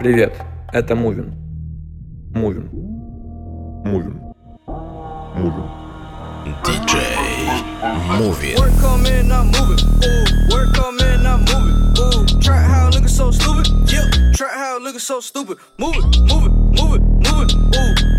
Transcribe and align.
Привет, 0.00 0.32
это 0.72 0.96
Мувин. 0.96 1.34
Мувин. 2.34 2.70
Мувин. 3.84 4.18
Мувин. 5.34 5.70
Диджей 6.64 7.18
Мувин. 8.18 8.56
Work 8.56 8.72
come 8.80 9.04
in, 9.04 9.30
I'm 9.30 9.50
moving. 9.50 9.78
Ooh, 10.02 10.54
work 10.54 10.72
come 10.72 10.98
in, 11.00 11.26
I'm 11.26 11.44
moving. 11.44 11.76
Ooh, 12.00 12.40
try 12.40 12.56
how 12.56 12.88
looking 12.88 13.08
so 13.08 13.30
stupid. 13.30 13.66
Yeah, 13.92 14.08
try 14.32 14.48
how 14.48 14.78
looking 14.78 15.00
so 15.00 15.20
stupid. 15.20 15.58
Move 15.76 15.96
it, 15.96 16.18
move 16.20 16.46
it, 16.46 16.52
move 16.80 16.94
it, 16.94 17.02
move 17.02 17.42
it. 17.42 17.52
Ooh, 17.76 18.09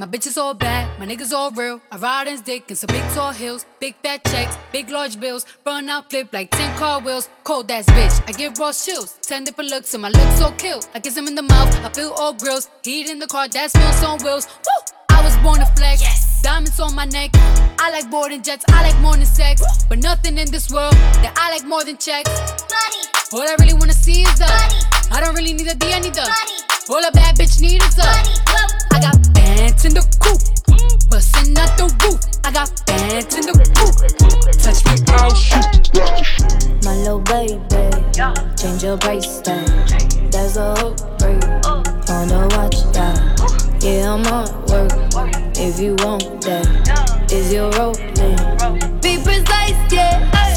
my 0.00 0.06
bitch 0.06 0.26
is 0.26 0.38
all 0.38 0.54
bad, 0.54 0.98
my 0.98 1.04
niggas 1.04 1.30
all 1.30 1.50
real. 1.50 1.78
I 1.92 1.98
ride 1.98 2.26
in 2.26 2.40
dick 2.40 2.70
in 2.70 2.76
some 2.76 2.88
big 2.88 3.02
tall 3.12 3.32
hills, 3.32 3.66
big 3.80 3.94
fat 4.02 4.24
checks, 4.24 4.56
big 4.72 4.88
large 4.88 5.20
bills. 5.20 5.44
Run 5.66 5.90
out 5.90 6.08
flip 6.08 6.32
like 6.32 6.50
10 6.52 6.78
car 6.78 7.00
wheels. 7.00 7.28
Cold 7.44 7.70
ass 7.70 7.84
bitch, 7.84 8.16
I 8.26 8.32
give 8.32 8.58
raw 8.58 8.72
chills. 8.72 9.18
10 9.20 9.44
different 9.44 9.68
looks, 9.68 9.92
and 9.92 10.00
my 10.00 10.08
looks 10.08 10.38
so 10.38 10.52
kill. 10.52 10.80
I 10.94 11.00
kiss 11.00 11.14
him 11.14 11.26
in 11.26 11.34
the 11.34 11.42
mouth, 11.42 11.68
I 11.84 11.90
feel 11.90 12.12
all 12.16 12.32
grills. 12.32 12.70
Heat 12.82 13.10
in 13.10 13.18
the 13.18 13.26
car, 13.26 13.46
that 13.48 13.72
smells 13.72 14.02
on 14.02 14.18
wheels. 14.24 14.48
Woo! 14.64 14.96
I 15.10 15.22
was 15.22 15.36
born 15.44 15.58
to 15.58 15.66
flex. 15.76 16.40
Diamonds 16.40 16.80
on 16.80 16.94
my 16.94 17.04
neck. 17.04 17.32
I 17.78 17.90
like 17.92 18.10
boarding 18.10 18.40
jets, 18.40 18.64
I 18.68 18.88
like 18.88 18.98
more 19.02 19.16
than 19.16 19.26
sex. 19.26 19.60
But 19.90 19.98
nothing 19.98 20.38
in 20.38 20.50
this 20.50 20.72
world 20.72 20.94
that 21.20 21.34
I 21.36 21.50
like 21.50 21.66
more 21.66 21.84
than 21.84 21.98
checks. 21.98 22.30
Money. 22.72 23.04
All 23.34 23.46
I 23.46 23.54
really 23.60 23.74
wanna 23.74 23.92
see 23.92 24.22
is 24.22 24.38
the. 24.38 24.46
Money. 24.46 24.80
I 25.10 25.20
don't 25.20 25.34
really 25.34 25.52
need 25.52 25.68
a 25.68 25.74
D, 25.74 25.92
I 25.92 26.00
need 26.00 26.14
the. 26.14 26.24
All 26.88 27.04
a 27.04 27.12
bad 27.12 27.36
bitch 27.36 27.60
need 27.60 27.82
is 27.82 27.96
the. 27.96 28.04
Money. 28.04 28.80
I 28.92 29.00
got 29.02 29.39
bands 29.60 29.84
in 29.84 29.92
the 29.92 30.00
coop, 30.24 30.40
bustin' 31.10 31.58
out 31.58 31.76
the 31.76 31.84
roof. 32.00 32.20
I 32.44 32.50
got 32.50 32.70
bands 32.86 33.34
in 33.36 33.44
the 33.44 33.52
coop. 33.76 33.94
Touch 34.64 34.80
me, 34.88 34.94
I'll 35.12 35.34
shoot. 35.34 35.84
My 36.84 36.96
little 36.96 37.20
baby, 37.20 37.84
change 38.56 38.82
your 38.82 38.96
price 38.96 39.42
tag. 39.42 39.68
There's 40.32 40.56
a 40.56 40.74
hook 40.80 40.96
break 41.18 41.44
on 42.08 42.24
the 42.32 42.48
watch 42.56 42.80
that. 42.94 43.20
Yeah, 43.82 44.14
I'm 44.14 44.26
on 44.32 44.48
work. 44.72 44.92
If 45.56 45.78
you 45.78 45.94
want 45.96 46.40
that, 46.42 47.30
is 47.30 47.52
your 47.52 47.70
role? 47.72 47.94
Be 49.02 49.22
precise, 49.22 49.92
yeah. 49.92 50.49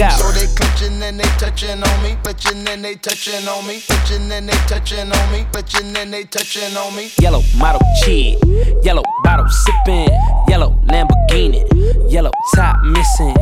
Out. 0.00 0.18
so 0.18 0.30
they 0.32 0.46
clutching 0.54 1.02
and 1.02 1.18
they 1.18 1.28
touching 1.38 1.82
on 1.82 2.02
me. 2.02 2.16
Clutching 2.22 2.66
and 2.68 2.84
they 2.84 2.94
touching 2.96 3.48
on 3.48 3.66
me. 3.66 3.80
Clutching 3.80 4.30
and 4.32 4.48
they 4.48 4.56
touching 4.66 5.12
on 5.12 5.32
me. 5.32 5.46
Clutching 5.52 5.96
and 5.96 6.12
they 6.12 6.24
touching 6.24 6.76
on 6.76 6.94
me. 6.96 7.10
Yellow 7.20 7.42
model 7.56 7.80
chick, 8.02 8.38
yellow 8.82 9.02
bottle 9.24 9.48
sipping, 9.48 10.08
yellow 10.48 10.78
Lamborghini, 10.86 11.62
yellow 12.10 12.32
top 12.54 12.76
missing. 12.82 13.36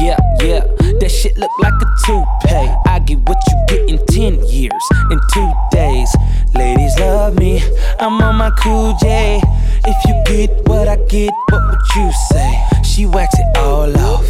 Yeah, 0.00 0.18
yeah, 0.42 0.60
that 1.00 1.10
shit 1.10 1.36
look 1.38 1.50
like 1.60 1.72
a 1.72 1.86
toupee. 2.04 2.74
I 2.86 2.98
get 3.06 3.18
what 3.28 3.38
you 3.48 3.56
get 3.68 3.88
in 3.88 4.06
10 4.06 4.46
years, 4.46 4.84
in 5.10 5.18
two 5.32 5.52
days. 5.70 6.14
Ladies 6.54 6.98
love 6.98 7.38
me, 7.38 7.62
I'm 7.98 8.20
on 8.20 8.36
my 8.36 8.50
cool 8.50 8.94
J. 9.00 9.40
If 9.86 9.96
you 10.06 10.22
get 10.26 10.68
what 10.68 10.88
I 10.88 10.96
get, 11.06 11.32
what 11.50 11.62
would 11.70 11.96
you 11.96 12.12
say? 12.30 12.62
She 12.84 13.06
wax 13.06 13.38
it 13.38 13.56
all 13.56 13.96
off, 13.98 14.26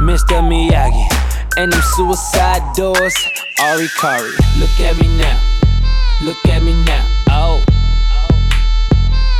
Mr. 0.00 0.42
Miyagi. 0.42 1.06
And 1.56 1.72
them 1.72 1.82
suicide 1.96 2.62
doors, 2.76 3.16
Ari 3.60 3.88
Kari. 3.98 4.30
Look 4.58 4.80
at 4.80 4.98
me 5.00 5.08
now, 5.16 5.40
look 6.22 6.44
at 6.46 6.62
me 6.62 6.74
now, 6.84 7.04
oh. 7.30 7.64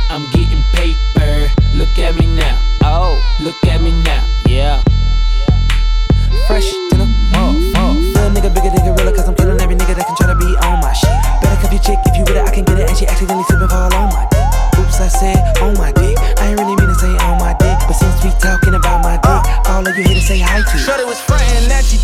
I'm 0.09 0.23
getting 0.31 0.63
paper. 0.73 1.51
Look 1.75 1.93
at 1.99 2.17
me 2.17 2.25
now. 2.33 2.57
Oh, 2.81 3.19
look 3.43 3.59
at 3.67 3.81
me 3.81 3.91
now. 4.01 4.23
Yeah. 4.47 4.81
Fresh 6.47 6.71
to 6.71 6.95
the 6.97 7.07
oh, 7.35 7.53
oh. 7.75 7.93
Little 8.15 8.31
nigga 8.31 8.49
bigger 8.49 8.71
than 8.73 8.81
gorilla, 8.87 9.11
cause 9.11 9.27
I'm 9.27 9.35
killing 9.35 9.59
every 9.61 9.75
nigga 9.75 9.93
that 9.93 10.07
can 10.07 10.15
try 10.17 10.31
to 10.31 10.39
be 10.39 10.49
on 10.65 10.81
my 10.81 10.93
shit. 10.93 11.13
Better 11.43 11.61
cuff 11.61 11.69
your 11.69 11.83
chick 11.83 11.99
if 12.07 12.17
you 12.17 12.23
with 12.23 12.33
it, 12.33 12.47
I 12.47 12.49
can 12.49 12.63
get 12.63 12.79
it. 12.79 12.89
And 12.89 12.97
she 12.97 13.05
accidentally 13.05 13.43
slip 13.45 13.61
and 13.61 13.69
fall 13.69 13.93
on 13.93 14.09
my 14.09 14.25
dick. 14.31 14.47
Oops, 14.79 14.97
I 14.97 15.07
said 15.11 15.37
on 15.61 15.76
say 20.27 20.39
hi 20.39 20.61
to. 20.61 20.77
Shorty 20.77 21.05
was 21.05 21.21
frontin' 21.21 21.69
that 21.69 21.85
she 21.85 21.97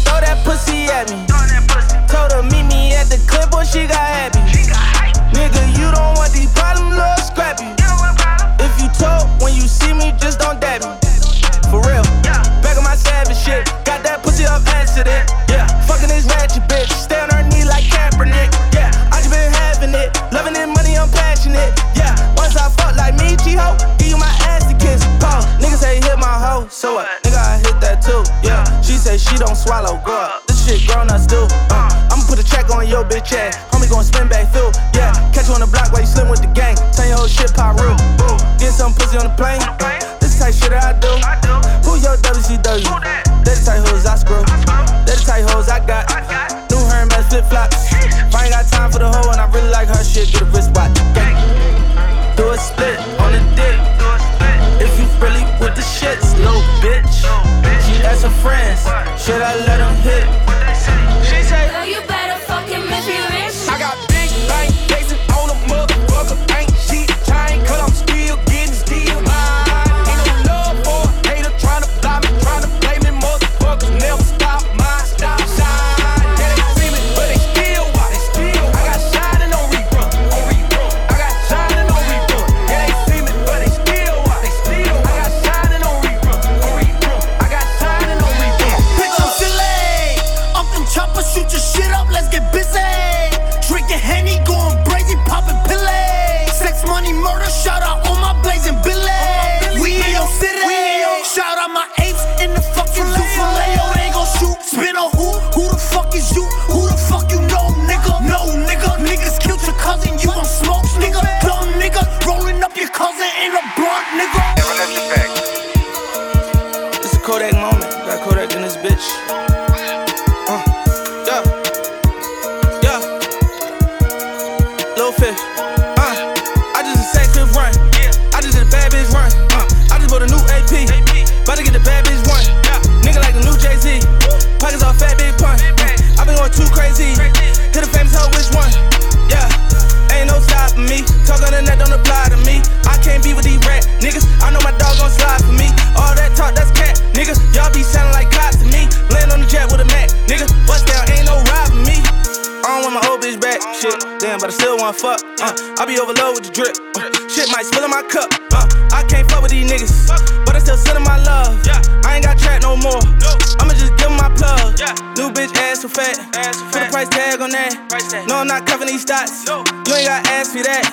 ass 166.35 166.57
so 166.57 166.65
fat. 166.71 166.73
Put 166.73 166.81
a 166.81 166.91
price 166.91 167.09
tag 167.09 167.41
on 167.41 167.51
that. 167.51 168.25
No, 168.27 168.37
I'm 168.39 168.47
not 168.47 168.65
covering 168.65 168.89
these 168.89 169.05
stats. 169.05 169.43
You 169.47 169.93
ain't 169.95 170.07
got 170.07 170.25
ass 170.31 170.51
for 170.53 170.63
that. 170.63 170.83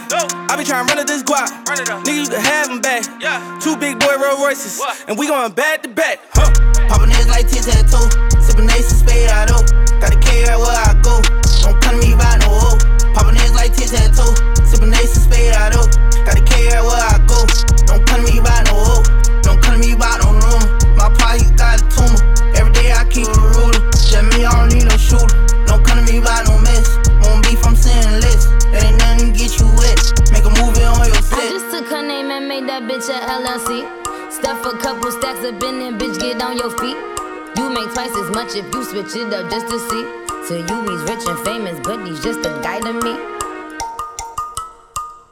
I 0.50 0.56
be 0.56 0.64
trying 0.64 0.86
to 0.86 0.92
run 0.92 0.98
up 0.98 1.06
this 1.06 1.22
guap. 1.22 1.48
Nigga, 2.04 2.24
you 2.24 2.28
can 2.28 2.42
have 2.42 2.68
them 2.68 2.80
back. 2.80 3.06
Two 3.60 3.76
big 3.76 3.98
boy 3.98 4.16
Rolls 4.18 4.40
Royces, 4.40 4.80
and 5.06 5.18
we 5.18 5.26
going 5.26 5.52
back 5.52 5.82
to 5.82 5.88
back. 5.88 6.20
Huh. 6.34 6.50
Poppin' 6.88 7.10
niggas 7.10 7.28
like 7.28 7.46
tic 7.46 7.62
tac 7.62 7.86
toe. 7.86 8.08
Sippin' 8.42 8.66
ace 8.74 8.90
and 8.90 9.00
spade 9.00 9.30
out 9.30 9.50
of. 9.50 9.62
Gotta 10.00 10.18
carry 10.18 10.56
where 10.58 10.74
I 10.74 10.98
go. 11.04 11.22
Don't 11.62 11.78
come 11.80 12.00
to 12.00 12.06
me 12.06 12.14
by 12.18 12.36
no 12.42 12.50
hoe. 12.50 12.78
Poppin' 13.14 13.36
niggas 13.36 13.54
like 13.54 13.72
tic 13.76 13.90
tac 13.90 14.10
toe. 14.16 14.34
Sippin' 14.66 14.94
ace 14.98 15.14
and 15.14 15.24
spade 15.28 15.54
out 15.54 15.76
of. 15.76 15.86
Gotta 16.26 16.42
carry 16.42 16.82
where 16.82 16.98
I 16.98 17.22
go. 17.30 17.46
That 32.70 32.86
bitch 32.86 33.10
a 33.10 33.18
LLC. 33.26 33.82
Stuff 34.30 34.64
a 34.64 34.78
couple 34.78 35.10
stacks 35.10 35.42
up 35.42 35.60
in 35.60 35.80
there, 35.80 35.92
bitch, 35.98 36.20
get 36.20 36.40
on 36.40 36.56
your 36.56 36.70
feet. 36.78 36.96
You 37.58 37.66
make 37.68 37.90
twice 37.92 38.14
as 38.14 38.30
much 38.30 38.54
if 38.54 38.72
you 38.72 38.84
switch 38.84 39.10
it 39.18 39.34
up 39.34 39.50
just 39.50 39.66
to 39.66 39.78
see. 39.90 40.04
To 40.46 40.54
you, 40.54 40.78
he's 40.86 41.02
rich 41.10 41.26
and 41.26 41.38
famous, 41.42 41.80
but 41.82 42.06
he's 42.06 42.22
just 42.22 42.38
a 42.46 42.52
guy 42.62 42.78
to 42.78 42.92
me. 42.92 43.18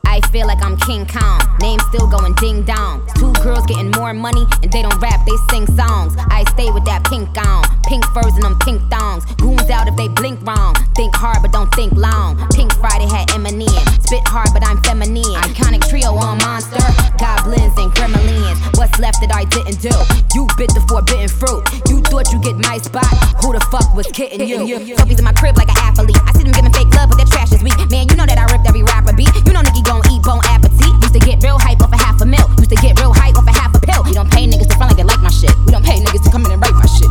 I 0.04 0.20
feel 0.32 0.48
like 0.48 0.58
I'm 0.64 0.76
King 0.78 1.06
Kong. 1.06 1.40
Name 1.60 1.78
still 1.94 2.08
going 2.08 2.34
ding 2.42 2.64
dong. 2.64 3.06
Two 3.14 3.32
girls 3.44 3.64
getting 3.66 3.92
more 3.92 4.12
money 4.12 4.44
and 4.62 4.72
they 4.72 4.82
don't 4.82 4.98
rap, 4.98 5.24
they 5.24 5.38
sing 5.50 5.66
songs. 5.78 6.14
I 6.18 6.42
stay 6.54 6.70
with 6.72 6.84
that 6.86 7.06
pink 7.06 7.30
on. 7.38 7.67
Pink 7.88 8.04
furs 8.12 8.36
and 8.36 8.44
them 8.44 8.58
pink 8.60 8.84
thongs. 8.92 9.24
Goons 9.40 9.64
out 9.72 9.88
if 9.88 9.96
they 9.96 10.08
blink 10.08 10.36
wrong. 10.44 10.76
Think 10.94 11.16
hard 11.16 11.40
but 11.40 11.52
don't 11.52 11.72
think 11.72 11.96
long. 11.96 12.36
Pink 12.52 12.68
Friday 12.76 13.08
had 13.08 13.28
Eminem. 13.32 13.80
Spit 14.04 14.20
hard 14.28 14.52
but 14.52 14.60
I'm 14.60 14.76
feminine. 14.84 15.24
Iconic 15.40 15.88
trio 15.88 16.12
on 16.12 16.36
monster. 16.44 16.84
Goblins 17.16 17.72
and 17.80 17.88
gremlins. 17.96 18.60
What's 18.76 18.98
left 19.00 19.24
that 19.24 19.32
I 19.32 19.44
didn't 19.48 19.80
do? 19.80 19.92
You 20.36 20.44
bit 20.60 20.68
the 20.76 20.84
forbidden 20.84 21.28
fruit. 21.28 21.64
You 21.88 22.00
thought 22.04 22.28
you 22.28 22.38
get 22.40 22.56
my 22.60 22.76
spot. 22.76 23.08
Who 23.40 23.56
the 23.56 23.64
fuck 23.72 23.88
was 23.96 24.06
kidding 24.12 24.44
you? 24.44 24.96
Trophies 24.96 25.18
in 25.18 25.24
my 25.24 25.32
crib 25.32 25.56
like 25.56 25.68
an 25.68 25.80
athlete. 25.80 26.16
I 26.28 26.32
see 26.36 26.44
them 26.44 26.52
giving 26.52 26.72
fake 26.72 26.92
love, 26.92 27.08
but 27.08 27.16
their 27.16 27.28
trash 27.28 27.52
is 27.56 27.64
weak. 27.64 27.76
Man, 27.88 28.04
you 28.08 28.16
know 28.20 28.28
that 28.28 28.36
I 28.36 28.44
ripped 28.52 28.68
every 28.68 28.84
rapper 28.84 29.12
beat. 29.16 29.32
You 29.48 29.52
know 29.56 29.64
Nicki 29.64 29.80
gon' 29.80 30.04
eat 30.12 30.20
bone 30.20 30.44
appetit. 30.44 30.92
Used 31.00 31.16
to 31.16 31.20
get 31.20 31.40
real 31.40 31.56
hype 31.56 31.80
off 31.80 31.92
a 31.92 31.96
half 31.96 32.20
a 32.20 32.26
mil. 32.28 32.44
Used 32.60 32.68
to 32.68 32.76
get 32.80 33.00
real 33.00 33.16
hype 33.16 33.36
off 33.36 33.48
a 33.48 33.52
half 33.52 33.67
a 33.67 33.67
pill. 33.88 34.04
We 34.04 34.12
don't 34.12 34.30
pay 34.30 34.46
niggas 34.46 34.68
to 34.68 34.76
front 34.76 34.92
like 34.92 34.98
they 35.00 35.08
like 35.08 35.20
my 35.20 35.30
shit. 35.32 35.52
We 35.64 35.72
don't 35.72 35.84
pay 35.84 35.96
niggas 35.96 36.24
to 36.24 36.30
come 36.30 36.44
in 36.44 36.52
and 36.52 36.60
write 36.60 36.76
my 36.76 36.86
shit. 36.86 37.10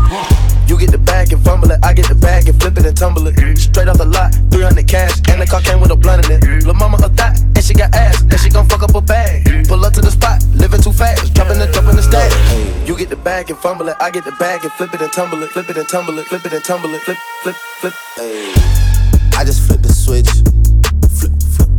You 0.69 0.77
get 0.77 0.91
the 0.91 0.97
bag 0.97 1.33
and 1.33 1.43
fumble 1.43 1.71
it, 1.71 1.79
I 1.83 1.93
get 1.93 2.07
the 2.07 2.15
bag 2.15 2.47
and 2.47 2.59
flip 2.59 2.77
it 2.77 2.85
and 2.85 2.95
tumble 2.95 3.25
it. 3.27 3.35
Straight 3.57 3.87
off 3.87 3.97
the 3.97 4.05
lot, 4.05 4.35
300 4.51 4.87
cash, 4.87 5.17
and 5.29 5.41
the 5.41 5.47
car 5.47 5.61
came 5.61 5.79
with 5.81 5.91
a 5.91 5.95
blunt 5.95 6.25
in 6.27 6.37
it. 6.37 6.65
Lil' 6.65 6.75
mama 6.75 6.97
a 6.97 7.09
thot, 7.09 7.39
and 7.39 7.63
she 7.63 7.73
got 7.73 7.93
ass, 7.95 8.21
and 8.21 8.39
she 8.39 8.49
gon' 8.49 8.67
fuck 8.67 8.83
up 8.83 8.93
a 8.93 9.01
bag. 9.01 9.67
Pull 9.67 9.83
up 9.85 9.93
to 9.93 10.01
the 10.01 10.11
spot, 10.11 10.43
living 10.53 10.81
too 10.81 10.91
fast, 10.91 11.33
dropping 11.33 11.59
the 11.59 11.67
drop 11.67 11.85
in 11.89 11.95
the 11.95 12.03
stack. 12.03 12.29
You 12.87 12.95
get 12.97 13.09
the 13.09 13.15
bag 13.15 13.49
and 13.49 13.59
fumble 13.59 13.87
it, 13.87 13.95
I 13.99 14.11
get 14.11 14.25
the 14.25 14.33
bag 14.33 14.63
and 14.63 14.71
flip 14.73 14.93
it 14.93 15.01
and 15.01 15.11
tumble 15.11 15.41
it, 15.43 15.49
flip 15.51 15.69
it 15.69 15.77
and 15.77 15.87
tumble 15.87 16.19
it, 16.19 16.27
flip 16.27 16.45
it 16.45 16.53
and 16.53 16.63
tumble 16.63 16.93
it, 16.93 17.01
flip, 17.01 17.17
flip, 17.43 17.55
flip. 17.79 17.93
Ayy. 18.19 18.53
I 19.37 19.43
just 19.45 19.61
flip 19.67 19.81
the 19.81 19.93
switch. 19.93 20.29
Flip, 21.09 21.31
flip. 21.55 21.69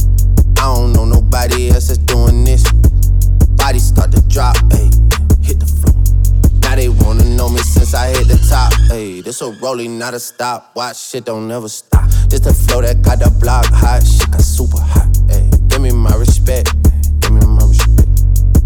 I 0.58 0.74
don't 0.74 0.92
know 0.92 1.04
nobody 1.04 1.70
else 1.70 1.88
that's 1.88 1.98
doing 1.98 2.44
this. 2.44 2.64
Body 3.58 3.78
start 3.78 4.10
to 4.12 4.22
drop, 4.28 4.56
ayy. 4.72 4.88
Hit 5.44 5.60
the 5.60 5.66
floor. 5.66 5.94
Now 6.62 6.76
they 6.76 6.88
wanna 6.88 7.24
know 7.24 7.50
me 7.50 7.58
since 7.58 7.92
I 7.92 8.08
hit 8.08 8.28
the 8.28 8.38
top. 8.48 8.72
Ayy, 8.90 9.22
this 9.22 9.42
a 9.42 9.50
rolling, 9.60 9.98
not 9.98 10.14
a 10.14 10.20
stop. 10.20 10.74
Watch 10.74 10.96
shit 10.96 11.24
don't 11.24 11.48
never 11.48 11.68
stop. 11.68 12.08
This 12.30 12.40
the 12.40 12.54
flow 12.54 12.80
that 12.80 13.02
got 13.02 13.18
the 13.18 13.30
block 13.40 13.66
hot. 13.66 14.06
Shit 14.06 14.30
got 14.30 14.40
super 14.40 14.80
hot. 14.80 15.08
Ayy, 15.28 15.68
give 15.68 15.82
me 15.82 15.90
my 15.92 16.14
respect. 16.14 16.72
Give 17.20 17.32
me 17.32 17.44
my 17.44 17.66
respect. 17.66 18.08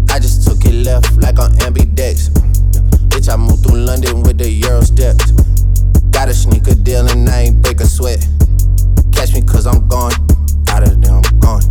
I 0.09 0.19
just 0.19 0.47
took 0.47 0.63
it 0.63 0.85
left 0.85 1.11
like 1.17 1.39
on 1.39 1.51
ambidex. 1.65 2.29
Bitch, 3.09 3.33
I 3.33 3.35
moved 3.35 3.65
through 3.65 3.79
London 3.79 4.21
with 4.21 4.37
the 4.37 4.49
Euro 4.49 4.81
steps. 4.81 5.31
Got 6.11 6.29
a 6.29 6.33
sneaker 6.33 6.75
deal 6.75 7.07
and 7.09 7.27
I 7.27 7.49
ain't 7.49 7.61
break 7.61 7.81
a 7.81 7.85
sweat. 7.87 8.25
Catch 9.11 9.33
me 9.33 9.41
cause 9.41 9.65
I'm 9.65 9.87
gone. 9.87 10.13
Out 10.69 10.83
of 10.83 11.01
there, 11.01 11.13
I'm 11.13 11.39
gone. 11.39 11.61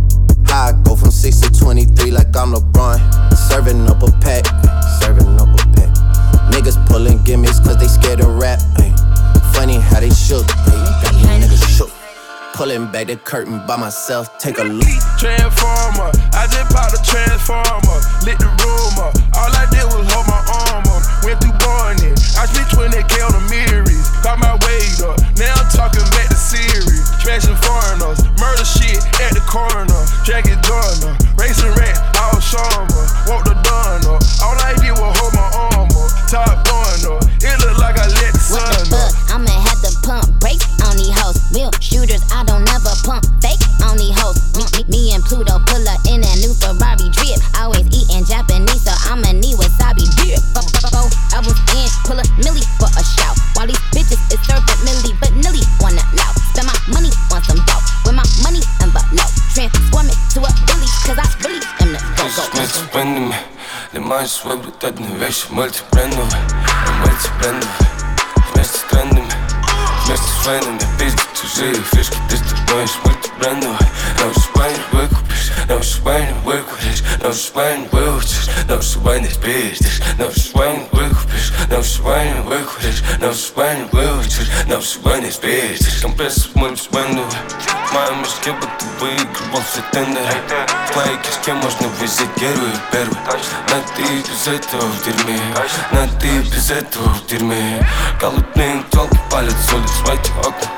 I 0.53 0.71
go 0.83 0.95
from 0.95 1.09
6 1.09 1.39
to 1.39 1.49
23 1.51 2.11
like 2.11 2.27
I'm 2.37 2.53
LeBron. 2.53 2.99
Serving 3.49 3.87
up 3.87 4.03
a 4.03 4.11
pack, 4.21 4.45
serving 5.01 5.39
up 5.41 5.49
a 5.49 5.57
pack. 5.73 5.89
Niggas 6.53 6.77
pulling 6.85 7.23
gimmicks 7.23 7.59
cause 7.59 7.77
they 7.77 7.87
scared 7.87 8.19
to 8.19 8.27
rap. 8.27 8.59
ay. 8.77 8.93
Funny 9.55 9.79
how 9.79 9.99
they 9.99 10.11
shook, 10.11 10.45
ay. 10.47 11.01
got 11.01 11.41
niggas. 11.41 11.62
Pulling 12.53 12.85
back 12.91 13.07
the 13.07 13.17
curtain 13.17 13.65
by 13.65 13.75
myself, 13.77 14.37
take 14.37 14.59
a 14.59 14.63
look. 14.63 14.85
Transformer, 15.17 16.13
I 16.37 16.45
just 16.45 16.69
popped 16.69 16.93
a 16.93 17.01
transformer, 17.01 17.97
lit 18.29 18.37
the 18.37 18.45
room 18.61 18.95
up. 19.01 19.17
All 19.33 19.49
I 19.49 19.65
did 19.73 19.81
was 19.89 20.05
hold 20.13 20.29
my 20.29 20.37
arm 20.61 20.85
up, 20.85 21.01
went 21.25 21.41
through 21.41 21.57
Barney. 21.57 22.13
I 22.37 22.45
spent 22.45 22.69
20k 22.69 23.25
on 23.25 23.33
the 23.33 23.43
mirrors, 23.49 24.05
got 24.21 24.37
my 24.37 24.53
weight 24.69 25.01
up. 25.01 25.17
Now 25.33 25.49
I'm 25.49 25.65
talking 25.73 26.05
back 26.13 26.29
to 26.29 26.37
Siri, 26.37 26.93
smashing 27.25 27.57
foreigners, 27.57 28.21
murder 28.37 28.65
shit 28.69 29.01
at 29.17 29.33
the 29.33 29.41
corner, 29.49 29.89
Jackie 30.21 30.53
Joyner, 30.61 31.17
racing 31.33 31.73
rats, 31.73 32.05
all 32.21 32.37
summer, 32.37 33.03
Ведь 64.73 64.83
одна 64.83 65.07
вещь 65.17 65.45
мультибрендовая, 65.49 66.41
мультибрендовая 66.99 67.73
Вместе 68.53 68.77
с 68.77 68.81
трендами, 68.89 69.29
вместе 70.05 70.25
с 70.25 70.43
фэнами 70.43 70.79
Пиздят 70.97 71.27
чужие 71.33 71.75
фишки, 71.91 72.17
ты 72.29 72.37
стартуешь 72.37 72.99
мультибрендовая 73.03 73.79
Научишь 74.19 74.49
баню 74.55 74.77
выкупишь, 74.91 75.51
научишь 75.67 75.99
баню 75.99 76.35
выкуришь 76.45 77.03
Научишь 77.21 77.51
баню 77.53 77.87
выучишь, 77.91 78.49
научишь 78.67 78.97
баню 78.97 79.29
пиздишь. 79.43 80.01
Научишь 80.17 80.51
баню 80.53 80.87
выкупишь, 80.91 81.53
научишь 81.69 81.99
баню 81.99 82.43
выкуришь 82.43 83.03
Научишь 83.19 83.51
баню 83.55 83.89
выучишь, 83.91 84.49
научишь 84.67 84.97
баню 84.97 85.31
пиздишь. 85.41 86.01
Компрессор 86.01 86.51
мультибрендовая 86.55 87.41
Моя 87.91 88.11
мышка 88.13 88.53
будто 88.53 88.85
выигрывал 88.99 89.61
все 89.69 89.81
тендеры 89.91 90.82
в 90.93 90.95
моей 90.95 91.17
кишке 91.17 91.53
можно 91.53 91.89
первый 92.39 92.69
и 92.69 92.77
первый 92.91 93.17
Но 93.69 93.81
ты 93.95 94.03
без 94.03 94.47
этого 94.47 94.81
в 94.81 95.03
дерьме. 95.03 95.39
Но 95.91 96.07
ты 96.19 96.27
без 96.41 96.69
этого 96.69 97.09
в 97.15 97.25
дерьме. 97.25 97.83
Голодные 98.21 98.83
телки 98.91 99.19
палят 99.31 99.53
с 99.53 99.73
улиц 99.73 99.89
в 99.89 100.09
эти 100.11 100.29
окна 100.37 100.69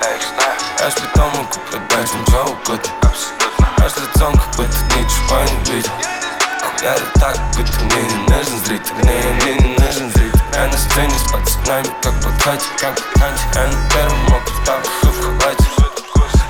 Я 0.79 0.89
ж 0.89 0.93
потом 0.93 1.31
могу 1.31 1.59
продать 1.69 2.09
им 2.13 2.25
что 2.27 2.43
угодно. 2.43 2.91
Наш 3.77 3.97
лицом 3.97 4.33
как 4.35 4.55
будто 4.55 4.95
ничего 4.95 5.37
не 5.41 5.73
видел. 5.73 5.91
Я 6.81 6.95
так, 7.19 7.37
будто 7.57 7.83
мне 7.83 8.03
не 8.03 8.15
нужен 8.29 8.65
зритель 8.65 8.93
Мне, 9.03 9.21
мне 9.41 9.53
не 9.55 9.77
нужен 9.77 10.09
зритель. 10.11 10.41
Я 10.53 10.67
на 10.67 10.77
сцене 10.77 11.11
с 11.11 11.29
пацанами, 11.29 11.87
как 12.01 12.13
в 12.13 12.21
блокаде 12.21 12.63
Как 12.79 12.95
блокаде 12.95 13.41
Я 13.53 13.67
на 13.67 13.89
первом 13.89 14.43
ставить 14.63 14.87
в 15.01 15.41
халате 15.41 15.64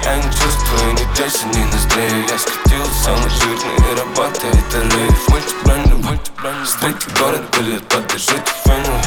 Yani 0.05 0.23
чувствую, 0.23 0.93
не 0.93 1.05
дальше, 1.17 1.45
не 1.51 1.65
назрею 1.65 2.27
Я 2.29 2.37
скатился 2.37 3.09
на 3.09 3.27
жирный, 3.27 3.95
работает 3.97 4.73
лев 4.73 5.29
Мультибренды, 5.29 5.95
мультибренды, 5.95 6.65
стрит, 6.67 7.19
город 7.19 7.41
пылит, 7.49 7.87
поддержит 7.87 8.47
фэнли 8.63 9.01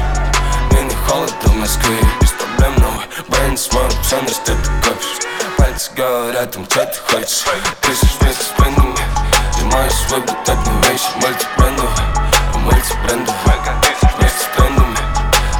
Мне 0.72 0.82
не 0.82 0.94
холодно 1.06 1.52
в 1.52 1.54
Москве, 1.54 1.98
без 2.20 2.30
проблем 2.32 2.74
новый 2.82 3.06
Бэйн 3.28 3.56
смарт, 3.56 3.94
все 4.02 4.20
на 4.20 4.28
что 4.28 4.40
ты 4.46 4.70
копишь 4.82 5.28
Пальцы 5.56 5.90
говорят 5.94 6.56
им, 6.56 6.64
что 6.64 6.84
ты 6.86 6.98
хочешь 7.12 7.44
Пишешь 7.80 8.16
вместе 8.20 8.42
с 8.42 8.58
брендами 8.58 8.96
Ты 9.56 9.64
можешь 9.66 10.10
выбрать 10.10 10.48
одну 10.48 10.72
вещь 10.90 11.06
Мультибрендовый, 11.14 12.06
а 12.54 12.58
мультибрендовый 12.58 13.38
Вместе 14.18 14.42
с 14.42 14.56
брендами, 14.56 14.98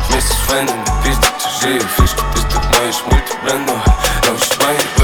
вместе 0.09 0.33
с 0.33 0.37
фэнами 0.49 0.85
Пиздят 1.05 1.35
чужие 1.39 1.81
фишки, 1.97 2.23
ты 2.35 2.41
стоп 2.41 2.65
моешь 2.75 3.03
мультибрендовый 3.07 3.83
Рушишь 4.27 4.59
мои 4.59 4.98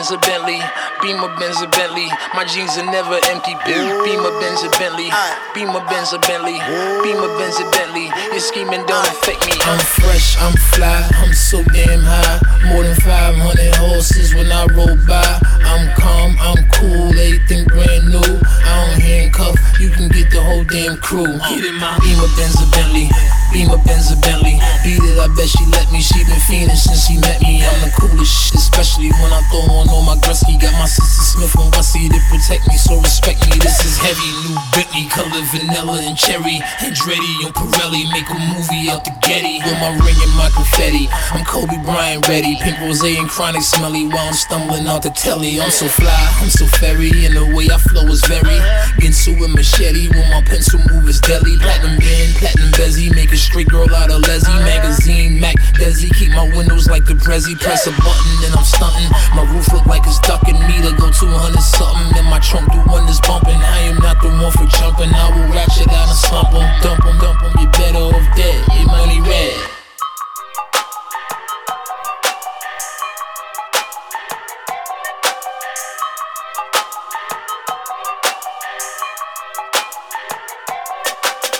Benz, 0.00 0.12
a 0.12 0.18
Bentley. 0.18 0.60
Beamer, 1.02 1.28
Benz, 1.36 1.60
a 1.60 1.68
Bentley. 1.68 2.08
My 2.32 2.46
jeans 2.46 2.78
are 2.78 2.86
never 2.88 3.20
empty. 3.28 3.52
Beamer, 3.68 4.32
Benz, 4.40 4.64
a 4.64 4.70
Bentley. 4.80 5.12
Beamer, 5.52 5.84
Benz, 5.92 6.14
a 6.14 6.18
Bentley. 6.20 6.56
Beamer, 7.04 7.28
Benz, 7.36 7.60
a 7.60 7.68
Bentley. 7.68 8.08
Your 8.32 8.40
scheming 8.40 8.86
don't 8.86 9.06
affect 9.06 9.44
me. 9.44 9.52
I'm 9.60 9.78
fresh, 10.00 10.40
I'm 10.40 10.56
fly, 10.72 11.06
I'm 11.20 11.34
so 11.34 11.62
damn 11.64 12.00
high. 12.00 12.40
More 12.72 12.82
than 12.82 12.96
500 12.96 13.76
horses 13.76 14.34
when 14.34 14.50
I 14.50 14.64
roll 14.72 14.96
by. 15.04 15.20
I'm 15.70 15.86
calm, 15.94 16.36
I'm 16.40 16.58
cool, 16.74 17.14
everything 17.14 17.64
brand 17.70 18.10
new. 18.10 18.26
I 18.66 18.90
don't 18.90 18.98
handcuff, 18.98 19.54
you 19.78 19.90
can 19.90 20.08
get 20.10 20.30
the 20.34 20.42
whole 20.42 20.64
damn 20.64 20.98
crew. 20.98 21.38
Get 21.46 21.62
in 21.62 21.78
my 21.78 21.94
Beamer, 22.02 22.26
Benz, 22.34 22.58
a 22.58 22.66
Bentley. 22.74 23.06
Beamer, 23.54 23.78
Benz, 23.86 24.10
a 24.10 24.16
Bentley. 24.18 24.58
Beat 24.82 24.98
it, 24.98 25.18
I 25.18 25.30
bet 25.30 25.46
she 25.46 25.62
let 25.70 25.86
me. 25.94 26.02
She 26.02 26.22
been 26.26 26.42
fiending 26.42 26.74
since 26.74 27.06
she 27.06 27.18
met 27.18 27.38
me. 27.42 27.62
I'm 27.62 27.78
the 27.86 27.90
coolest 27.94 28.30
shit, 28.30 28.58
especially 28.58 29.14
when 29.22 29.30
I 29.30 29.42
throw 29.50 29.62
on 29.78 29.86
all 29.90 30.02
my 30.02 30.18
Gretzky. 30.22 30.58
Got 30.58 30.74
my 30.74 30.90
sister 30.90 31.22
Smith 31.38 31.54
and 31.54 31.70
Wessie 31.74 32.10
to 32.10 32.20
protect 32.30 32.66
me, 32.66 32.74
so 32.74 32.98
respect 32.98 33.46
me. 33.46 33.58
This 33.62 33.78
is 33.86 33.98
heavy, 33.98 34.30
new 34.42 34.58
Bentley, 34.74 35.06
color 35.06 35.42
vanilla 35.54 36.02
and 36.02 36.18
cherry. 36.18 36.58
Andretti 36.82 37.46
on 37.46 37.54
Pirelli, 37.54 38.10
make 38.10 38.26
a 38.30 38.38
movie 38.38 38.90
out 38.90 39.06
the 39.06 39.14
Getty. 39.22 39.62
With 39.62 39.78
my 39.78 39.94
ring 40.02 40.18
and 40.18 40.34
my 40.34 40.50
confetti. 40.50 41.06
I'm 41.30 41.44
Kobe 41.44 41.78
Bryant 41.82 42.26
ready. 42.26 42.58
Pink 42.58 42.78
rose 42.80 43.02
and 43.02 43.28
chronic 43.28 43.62
smelly 43.62 44.06
while 44.06 44.30
I'm 44.30 44.34
stumbling 44.34 44.86
out 44.86 45.02
the 45.02 45.10
telly. 45.10 45.59
I'm 45.60 45.70
so 45.70 45.86
fly, 45.88 46.36
I'm 46.40 46.48
so 46.48 46.66
fairy, 46.66 47.12
and 47.28 47.36
the 47.36 47.44
way 47.44 47.68
I 47.68 47.76
flow 47.76 48.08
is 48.08 48.24
very. 48.24 48.56
Into 49.04 49.36
a 49.44 49.48
machete 49.48 50.08
when 50.08 50.24
my 50.30 50.42
pencil 50.42 50.80
move 50.88 51.08
is 51.08 51.20
deadly. 51.20 51.56
Platinum 51.58 52.00
band, 52.00 52.34
platinum 52.40 52.72
bezzy, 52.72 53.14
make 53.14 53.30
a 53.32 53.36
straight 53.36 53.68
girl 53.68 53.88
out 53.94 54.10
of 54.10 54.24
Leslie. 54.26 54.56
Magazine, 54.64 55.38
Mac, 55.38 55.56
Desi, 55.76 56.08
keep 56.16 56.30
my 56.32 56.48
windows 56.56 56.88
like 56.88 57.04
the 57.04 57.14
Prezi. 57.14 57.60
Press 57.60 57.86
a 57.86 57.92
button 57.92 58.34
and 58.44 58.56
I'm 58.56 58.64
stunting. 58.64 59.10
My 59.36 59.44
roof 59.52 59.70
look 59.72 59.86
like 59.86 60.02
it's 60.06 60.18
ducking 60.20 60.58
me 60.64 60.80
to 60.80 60.96
go 60.96 61.12
200 61.12 61.60
something. 61.60 62.18
And 62.18 62.26
my 62.28 62.40
trunk 62.40 62.72
do 62.72 62.80
one 62.90 63.04
that's 63.06 63.20
bumping. 63.20 63.60
I 63.60 63.92
am 63.92 63.98
not 64.00 64.20
the 64.20 64.28
one 64.28 64.52
for 64.52 64.66
jumping. 64.66 65.12
I 65.12 65.28
will 65.28 65.52
ratchet 65.52 65.92
out 65.92 66.08
and 66.08 66.16
slump 66.16 66.56
'em, 66.56 66.64
dump 66.80 67.04
'em, 67.04 67.18
dump 67.20 67.42
'em. 67.44 67.52
You 67.60 67.68
better 67.68 68.16
off 68.16 68.36
dead, 68.36 68.64
your 68.76 68.86
money 68.86 69.20
red. 69.20 69.79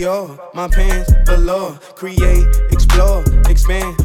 Dior, 0.00 0.38
my 0.54 0.66
pants, 0.66 1.12
below. 1.26 1.76
Create, 1.94 2.46
explore, 2.72 3.22
expand, 3.50 3.99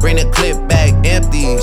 Bring 0.00 0.16
the 0.16 0.30
clip 0.32 0.56
back 0.66 0.94
empty. 1.06 1.60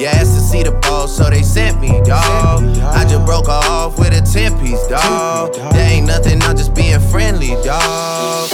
You 0.00 0.06
asked 0.06 0.34
to 0.34 0.40
see 0.40 0.62
the 0.62 0.72
ball, 0.82 1.06
so 1.06 1.28
they 1.28 1.42
sent 1.42 1.80
me, 1.80 1.88
dog. 2.02 2.64
I 2.96 3.04
just 3.04 3.26
broke 3.26 3.48
off 3.48 3.98
with 3.98 4.12
a 4.16 4.22
10 4.22 4.58
piece, 4.60 4.86
dog. 4.86 5.52
There 5.72 5.90
ain't 5.90 6.06
nothing, 6.06 6.40
I'm 6.42 6.56
just 6.56 6.74
being 6.74 6.98
friendly, 6.98 7.54
dog. 7.62 8.48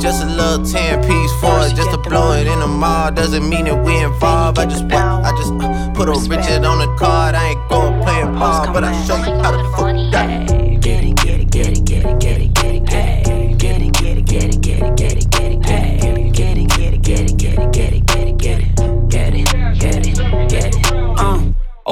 just 0.00 0.24
a 0.24 0.26
little 0.26 0.64
10 0.64 1.06
piece 1.06 1.32
for 1.40 1.52
us. 1.62 1.72
Just 1.72 1.90
to 1.92 1.98
blow 1.98 2.32
it 2.32 2.48
in 2.48 2.58
the 2.58 2.66
mall 2.66 3.12
doesn't 3.12 3.48
mean 3.48 3.66
that 3.66 3.84
we 3.84 3.96
involved. 4.02 4.58
I 4.58 4.66
just? 4.66 4.84
I 4.84 5.30
just 5.36 5.52
uh, 5.52 5.92
put 5.94 6.08
a 6.08 6.12
Richard 6.28 6.64
on 6.64 6.78
the 6.78 6.92
card. 6.98 7.36
I 7.36 7.50
ain't 7.50 7.68
going 7.68 8.02
playing 8.02 8.32
ball, 8.32 8.72
but 8.72 8.82
I 8.82 8.92
show 9.04 9.16
you 9.16 9.38
how 9.38 9.52
to 9.52 9.62
fuck 9.76 9.94
that. 10.12 10.48
Get 10.80 11.04
it, 11.04 11.16
get 11.16 11.40
it, 11.40 11.50
get 11.50 11.68
it, 11.68 11.84
get 11.84 12.04
it, 12.04 12.18
get 12.18 12.40
it, 12.40 12.54
get 12.54 12.74
it, 12.74 12.84
get 12.86 13.18
it, 13.18 13.19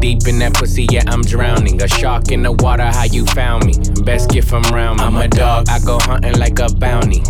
Deep 0.00 0.28
in 0.28 0.38
that 0.38 0.54
pussy, 0.54 0.86
yeah, 0.90 1.02
I'm 1.06 1.22
drowning. 1.22 1.80
A 1.82 1.88
shark 1.88 2.30
in 2.30 2.42
the 2.42 2.52
water, 2.52 2.84
how 2.84 3.04
you 3.04 3.24
found 3.26 3.64
me? 3.64 3.74
Best 4.04 4.30
gift 4.30 4.48
from 4.48 4.62
round 4.64 4.98
me. 4.98 5.04
I'm 5.04 5.16
a 5.16 5.28
dog, 5.28 5.68
I 5.68 5.78
go 5.80 5.98
hunting 6.00 6.38
like 6.38 6.58
a 6.58 6.68
bounty. 6.74 7.22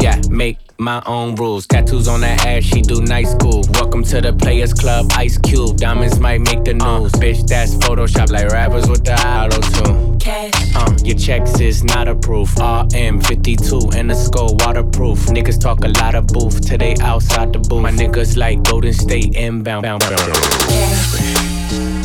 Yeah, 0.00 0.20
make 0.30 0.58
my 0.80 1.02
own 1.06 1.34
rules. 1.34 1.66
Tattoos 1.66 2.08
on 2.08 2.22
her 2.22 2.36
ass, 2.46 2.64
she 2.64 2.80
do 2.80 3.02
night 3.02 3.28
school. 3.28 3.62
Welcome 3.74 4.02
to 4.04 4.20
the 4.20 4.32
Players 4.32 4.72
Club, 4.72 5.06
Ice 5.12 5.38
Cube. 5.38 5.76
Diamonds 5.76 6.18
might 6.18 6.40
make 6.40 6.64
the 6.64 6.74
news. 6.74 7.12
Uh, 7.14 7.18
bitch, 7.18 7.46
that's 7.46 7.74
Photoshop 7.74 8.30
like 8.30 8.48
rappers 8.48 8.88
with 8.88 9.04
the 9.04 9.14
auto 9.14 9.60
tune. 9.60 10.18
Cash. 10.18 10.52
Uh, 10.74 10.96
your 11.04 11.16
checks 11.16 11.60
is 11.60 11.84
not 11.84 12.08
approved. 12.08 12.56
RM52 12.56 13.94
in 13.94 14.08
the 14.08 14.14
skull 14.14 14.56
waterproof. 14.56 15.18
Niggas 15.26 15.60
talk 15.60 15.84
a 15.84 15.88
lot 15.88 16.14
of 16.14 16.26
booth 16.26 16.66
Today 16.66 16.96
outside 17.00 17.52
the 17.52 17.58
booth. 17.58 17.82
My 17.82 17.92
niggas 17.92 18.36
like 18.36 18.62
Golden 18.62 18.92
State 18.92 19.34
inbound. 19.34 19.82
Bound, 19.82 20.00
bound. 20.00 20.18
Yeah. 20.70 21.99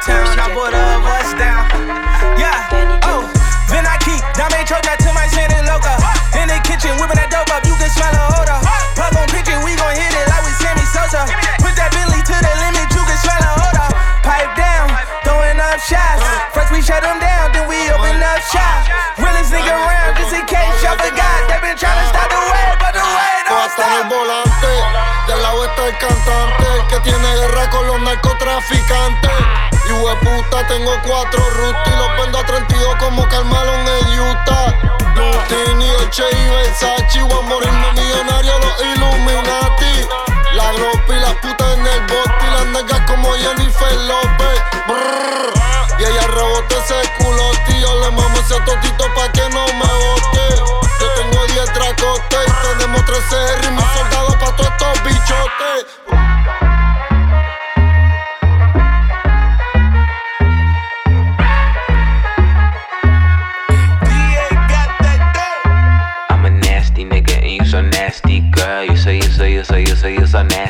Bitch 0.00 0.08
from 0.08 0.24
uptown, 0.24 0.38
I 0.38 0.46
put 0.52 0.72
a 0.72 0.84
bust 1.04 1.36
down. 1.36 1.64
Yeah, 2.38 3.04
oh, 3.04 3.28
then 3.68 3.84
I 3.84 3.96
keep 4.00 4.20
Dame 4.36 4.64
Troja 4.64 4.96
to 4.96 5.10
my 5.12 5.26
Shannon 5.28 5.66
Loca. 5.66 5.96
In 6.40 6.48
the 6.48 6.58
kitchen, 6.64 6.96
whipping 6.96 7.20
that 7.20 7.28
dope 7.28 7.50
up, 7.52 7.64
you 7.64 7.76
can 7.76 7.90
smell 7.92 8.12
the 8.12 8.24
odor. 8.40 8.58
Plug 8.96 9.16
on 9.16 9.28
picture, 9.28 9.58
we 9.60 9.76
gon' 9.76 9.96
hit 9.96 10.12
it 10.12 10.26
like 10.28 10.44
we 10.44 10.52
Sammy 10.60 10.84
Sosa. 10.88 11.26
Put 11.60 11.76
that 11.76 11.92
Billy 11.92 12.20
to 12.20 12.36
the 12.36 12.52
limit, 12.64 12.88
you 12.92 13.02
can 13.04 13.18
smell 13.20 13.40
the 13.40 13.52
odor. 13.60 13.88
Pipe 14.24 14.52
down, 14.56 14.88
throwing 15.24 15.60
up 15.60 15.78
shots. 15.80 16.24
First 16.54 16.70
we 16.72 16.80
shut 16.80 17.02
them 17.04 17.20
down, 17.20 17.52
then 17.52 17.68
we 17.68 17.76
open 17.92 18.20
up 18.20 18.40
shop. 18.48 18.88
Realest 19.20 19.52
nigga 19.52 19.74
around, 19.74 20.16
just 20.16 20.32
in 20.32 20.44
case 20.48 20.76
y'all 20.80 20.96
forgot. 20.96 21.38
They 21.48 21.60
been 21.60 21.76
tryna 21.76 22.04
stop 22.08 22.28
the 22.30 22.40
way, 22.40 22.68
but 22.80 22.92
the 22.96 23.04
way 23.04 23.34
don't 23.48 23.60
Hasta 23.60 23.84
en 23.84 23.92
el 23.92 24.04
stop. 24.06 24.12
volante, 24.16 24.72
lado 25.40 25.64
está 25.64 25.82
el 25.86 25.96
cantante 25.98 26.68
que 26.88 27.00
tiene 27.00 27.28
guerra 27.36 27.70
con 27.70 27.86
los 27.86 28.00
narcotraficantes. 28.00 29.29
Cuatro 31.10 31.42
rutas 31.50 31.88
y 31.88 31.96
los 31.96 32.16
vendo 32.18 32.38
a 32.38 32.46
32 32.46 32.94
como 33.00 33.28
Carmelo 33.28 33.74
en 33.74 34.20
Utah. 34.20 34.72
Lutini, 35.16 35.88
Dolce 35.88 36.22
y 36.30 36.48
Versace, 36.50 37.22
voy 37.22 37.36
a 37.36 37.48
morirme 37.48 37.92
millonario 37.94 38.56
los 38.60 38.80
Illuminati. 38.80 40.08
La 40.54 40.70
ropa 40.70 41.12
y 41.12 41.18
las 41.18 41.34
putas 41.34 41.76
en 41.76 41.84
el 41.84 42.00
bote 42.02 42.46
y 42.46 42.50
las 42.52 42.66
nalgas 42.66 43.00
como 43.10 43.32
Jennifer 43.32 43.92
López. 44.02 44.62
Y 45.98 46.04
ella 46.04 46.28
rebota 46.28 46.76
ese 46.78 47.02
culote 47.18 47.80
yo 47.80 48.00
le 48.02 48.10
mamo 48.12 48.38
ese 48.38 48.60
totito 48.60 49.12
pa' 49.12 49.32
que 49.32 49.48
no 49.48 49.66
me 49.66 49.92
bote. 49.92 50.62
Yo 51.00 51.10
tengo 51.16 51.44
10 51.44 51.74
dracotes 51.74 52.30
tenemos 52.78 53.04
13 53.04 53.36
R 53.58 53.66
y 53.66 53.70
mis 53.72 53.84
soldados 53.94 54.36
pa' 54.36 54.54
todos 54.54 54.70
estos 54.70 55.02
bichotes. 55.02 55.19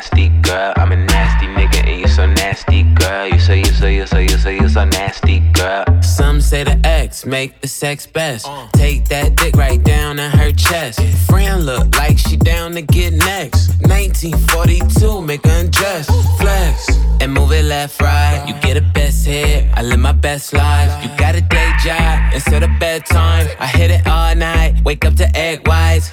Nasty, 0.01 0.29
girl. 0.41 0.73
I'm 0.77 0.91
a 0.91 0.95
nasty 0.95 1.45
nigga 1.45 1.87
and 1.87 2.01
you 2.01 2.07
so 2.07 2.25
nasty, 2.25 2.83
girl. 2.95 3.27
You 3.27 3.39
say 3.39 3.59
you 3.59 3.65
say 3.65 3.95
you 3.95 4.07
say 4.07 4.23
you 4.23 4.37
say 4.39 4.55
you 4.55 4.67
so 4.67 4.83
nasty, 4.85 5.41
girl. 5.53 5.85
Some 6.01 6.41
say 6.41 6.63
the 6.63 6.79
X 6.83 7.23
make 7.23 7.61
the 7.61 7.67
sex 7.67 8.07
best. 8.07 8.47
Take 8.73 9.05
that 9.09 9.35
dick 9.35 9.55
right 9.55 9.81
down 9.83 10.17
in 10.17 10.31
her 10.31 10.51
chest. 10.53 10.99
Friend 11.27 11.63
look 11.67 11.95
like 11.95 12.17
she 12.17 12.35
down 12.35 12.71
to 12.71 12.81
get 12.81 13.13
next. 13.13 13.69
1942, 13.81 15.21
make 15.21 15.45
her 15.45 15.59
undress. 15.59 16.07
Flex 16.39 16.89
and 17.21 17.31
move 17.31 17.51
it 17.51 17.65
left, 17.65 18.01
right. 18.01 18.43
You 18.47 18.55
get 18.61 18.77
a 18.77 18.81
best 18.95 19.27
hit. 19.27 19.67
I 19.75 19.83
live 19.83 19.99
my 19.99 20.13
best 20.13 20.51
life. 20.53 20.91
You 21.03 21.15
got 21.15 21.35
a 21.35 21.41
day 21.41 21.71
job 21.83 22.33
instead 22.33 22.63
of 22.63 22.71
bedtime. 22.79 23.47
I 23.59 23.67
hit 23.67 23.91
it 23.91 24.07
all 24.07 24.33
night. 24.33 24.83
Wake 24.83 25.05
up 25.05 25.13
to 25.17 25.27
egg 25.37 25.67
whites. 25.67 26.11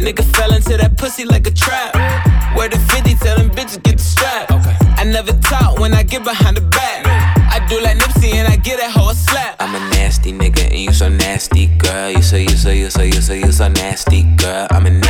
Nigga 0.00 0.24
fell 0.24 0.54
into 0.54 0.78
that 0.78 0.96
pussy 0.96 1.24
like 1.26 1.46
a 1.46 1.50
trap. 1.50 2.39
Where 2.60 2.68
the 2.68 2.78
50 2.78 3.14
tell 3.14 3.38
them 3.38 3.48
bitches 3.48 3.82
get 3.82 3.96
the 3.96 4.04
strap. 4.04 4.50
I 4.98 5.04
never 5.04 5.32
talk 5.32 5.78
when 5.78 5.94
I 5.94 6.02
get 6.02 6.24
behind 6.24 6.58
the 6.58 6.60
back. 6.60 7.06
I 7.06 7.66
do 7.70 7.80
like 7.80 7.96
Nipsey 7.96 8.34
and 8.34 8.46
I 8.46 8.56
get 8.56 8.78
that 8.80 8.94
a 8.94 9.14
slap. 9.14 9.56
I'm 9.58 9.74
a 9.74 9.78
nasty 9.96 10.30
nigga 10.30 10.64
and 10.66 10.78
you 10.78 10.92
so 10.92 11.08
nasty, 11.08 11.68
girl. 11.78 12.10
You 12.10 12.20
say 12.20 12.42
you 12.42 12.50
say 12.50 12.78
you 12.78 12.90
say 12.90 13.06
you 13.06 13.22
say 13.22 13.38
you 13.40 13.50
so 13.50 13.68
nasty, 13.68 14.24
girl. 14.36 14.66
I'm 14.70 14.84
a 14.84 14.90
nasty 14.90 15.09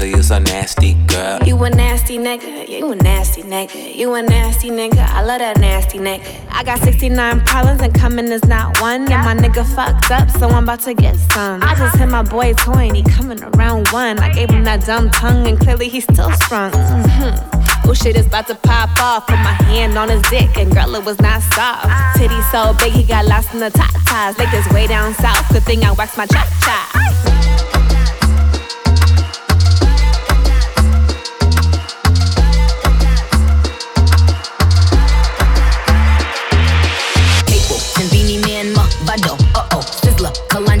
say 0.00 0.08
you 0.08 0.12
say 0.12 0.18
you 0.18 0.22
so 0.22 0.38
nasty, 0.38 0.94
girl. 1.06 1.38
You 1.44 1.62
a 1.62 1.70
nasty 1.70 2.18
nigga, 2.18 2.68
you 2.68 2.90
a 2.90 2.96
nasty 2.96 3.42
nigga, 3.42 3.94
you 3.94 4.14
a 4.14 4.22
nasty 4.22 4.70
nigga. 4.70 5.06
I 5.08 5.22
love 5.22 5.40
that 5.40 5.58
nasty 5.58 5.98
nigga. 5.98 6.24
I 6.50 6.64
got 6.64 6.78
69 6.80 7.44
problems 7.44 7.82
and 7.82 7.94
coming 7.94 8.26
is 8.26 8.44
not 8.46 8.80
one. 8.80 9.10
And 9.12 9.24
my 9.24 9.34
nigga 9.34 9.64
fucked 9.74 10.10
up, 10.10 10.30
so 10.30 10.48
I'm 10.48 10.64
about 10.64 10.80
to 10.80 10.94
get 10.94 11.16
some. 11.32 11.62
I 11.62 11.74
just 11.74 11.96
hit 11.96 12.08
my 12.08 12.22
boy 12.22 12.54
toy 12.54 12.88
and 12.88 12.96
he 12.96 13.02
coming 13.02 13.42
around 13.42 13.88
one. 13.88 14.18
I 14.18 14.32
gave 14.32 14.50
him 14.50 14.64
that 14.64 14.86
dumb 14.86 15.10
tongue 15.10 15.46
and 15.46 15.58
clearly 15.58 15.88
he's 15.88 16.04
still 16.04 16.32
sprung. 16.32 16.72
hmm 16.72 17.58
Oh 17.86 17.94
shit 17.94 18.16
is 18.16 18.26
about 18.26 18.46
to 18.46 18.54
pop 18.54 18.90
off. 19.00 19.26
Put 19.26 19.36
my 19.36 19.56
hand 19.68 19.98
on 19.98 20.08
his 20.08 20.22
dick 20.30 20.56
and 20.56 20.72
girl 20.72 20.94
it 20.94 21.04
was 21.04 21.18
not 21.20 21.42
soft. 21.54 22.16
Titty 22.16 22.40
so 22.52 22.74
big 22.78 22.92
he 22.92 23.02
got 23.02 23.26
lost 23.26 23.52
in 23.52 23.60
the 23.60 23.70
top 23.70 23.92
ties. 24.06 24.38
Like 24.38 24.50
this 24.50 24.68
way 24.72 24.86
down 24.86 25.12
south. 25.14 25.52
Good 25.52 25.64
thing 25.64 25.84
I 25.84 25.92
waxed 25.92 26.16
my 26.16 26.26
chop 26.26 26.46
chop. 26.62 27.69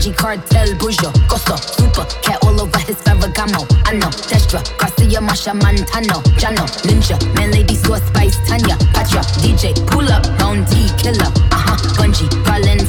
Sizzla, 0.00 0.14
Kartel, 0.14 0.74
Buju, 0.76 1.12
Costo, 1.28 1.56
Super, 1.56 2.04
cat 2.22 2.38
all 2.44 2.60
over 2.60 2.78
his 2.78 2.96
Ferragamo. 2.96 3.66
I 3.86 3.92
know, 3.98 4.08
Destra, 4.28 4.62
Garcia, 4.78 5.20
my 5.20 5.32
Machel 5.32 5.54
Montano, 5.54 6.22
Jano, 6.38 6.66
Ninja, 6.84 7.18
Man 7.34 7.50
Lady, 7.50 7.74
Source 7.74 8.02
Spice, 8.06 8.36
Tanya, 8.46 8.76
Patra, 8.92 9.20
DJ, 9.42 9.74
pull 9.86 10.10
up, 10.10 10.22
Bounty, 10.38 10.88
Killer, 10.96 11.30
uh 11.52 11.56
huh, 11.56 11.76
Bungie, 11.96 12.28
Garland, 12.44 12.86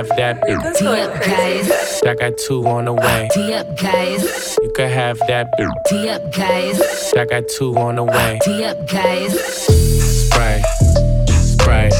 have 0.00 0.16
that. 0.16 0.40
D 0.78 0.86
up, 0.86 1.12
guys. 1.20 2.00
I 2.06 2.14
got 2.14 2.38
two 2.38 2.66
on 2.66 2.86
the 2.86 2.94
way. 2.94 3.28
D 3.34 3.52
up, 3.52 3.76
guys. 3.76 4.56
You 4.62 4.72
could 4.74 4.90
have 4.90 5.18
that. 5.28 5.50
D 5.90 6.08
up, 6.08 6.32
guys. 6.32 7.12
I 7.16 7.26
got 7.26 7.48
two 7.48 7.76
on 7.76 7.96
the 7.96 8.04
way. 8.04 8.38
D 8.44 8.64
up, 8.64 8.78
guys. 8.88 9.32
Spray, 10.24 10.62
spray. 11.28 11.90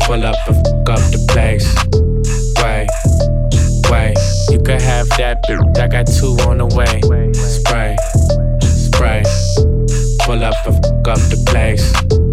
Pull 0.00 0.24
up 0.26 0.36
and 0.48 0.56
fuck 0.56 0.90
up 0.90 1.04
the 1.12 1.24
place. 1.30 1.66
Way, 2.62 2.86
way. 3.90 4.14
You 4.50 4.60
could 4.60 4.82
have 4.82 5.08
that. 5.10 5.38
I 5.80 5.86
got 5.86 6.06
two 6.06 6.36
on 6.48 6.58
the 6.58 6.66
way. 6.66 7.00
Spray, 7.34 7.96
spray. 8.60 9.22
Pull 10.24 10.42
up 10.42 10.66
and 10.66 10.74
fuck 10.82 11.08
up 11.08 11.18
the 11.30 11.42
place. 11.46 12.23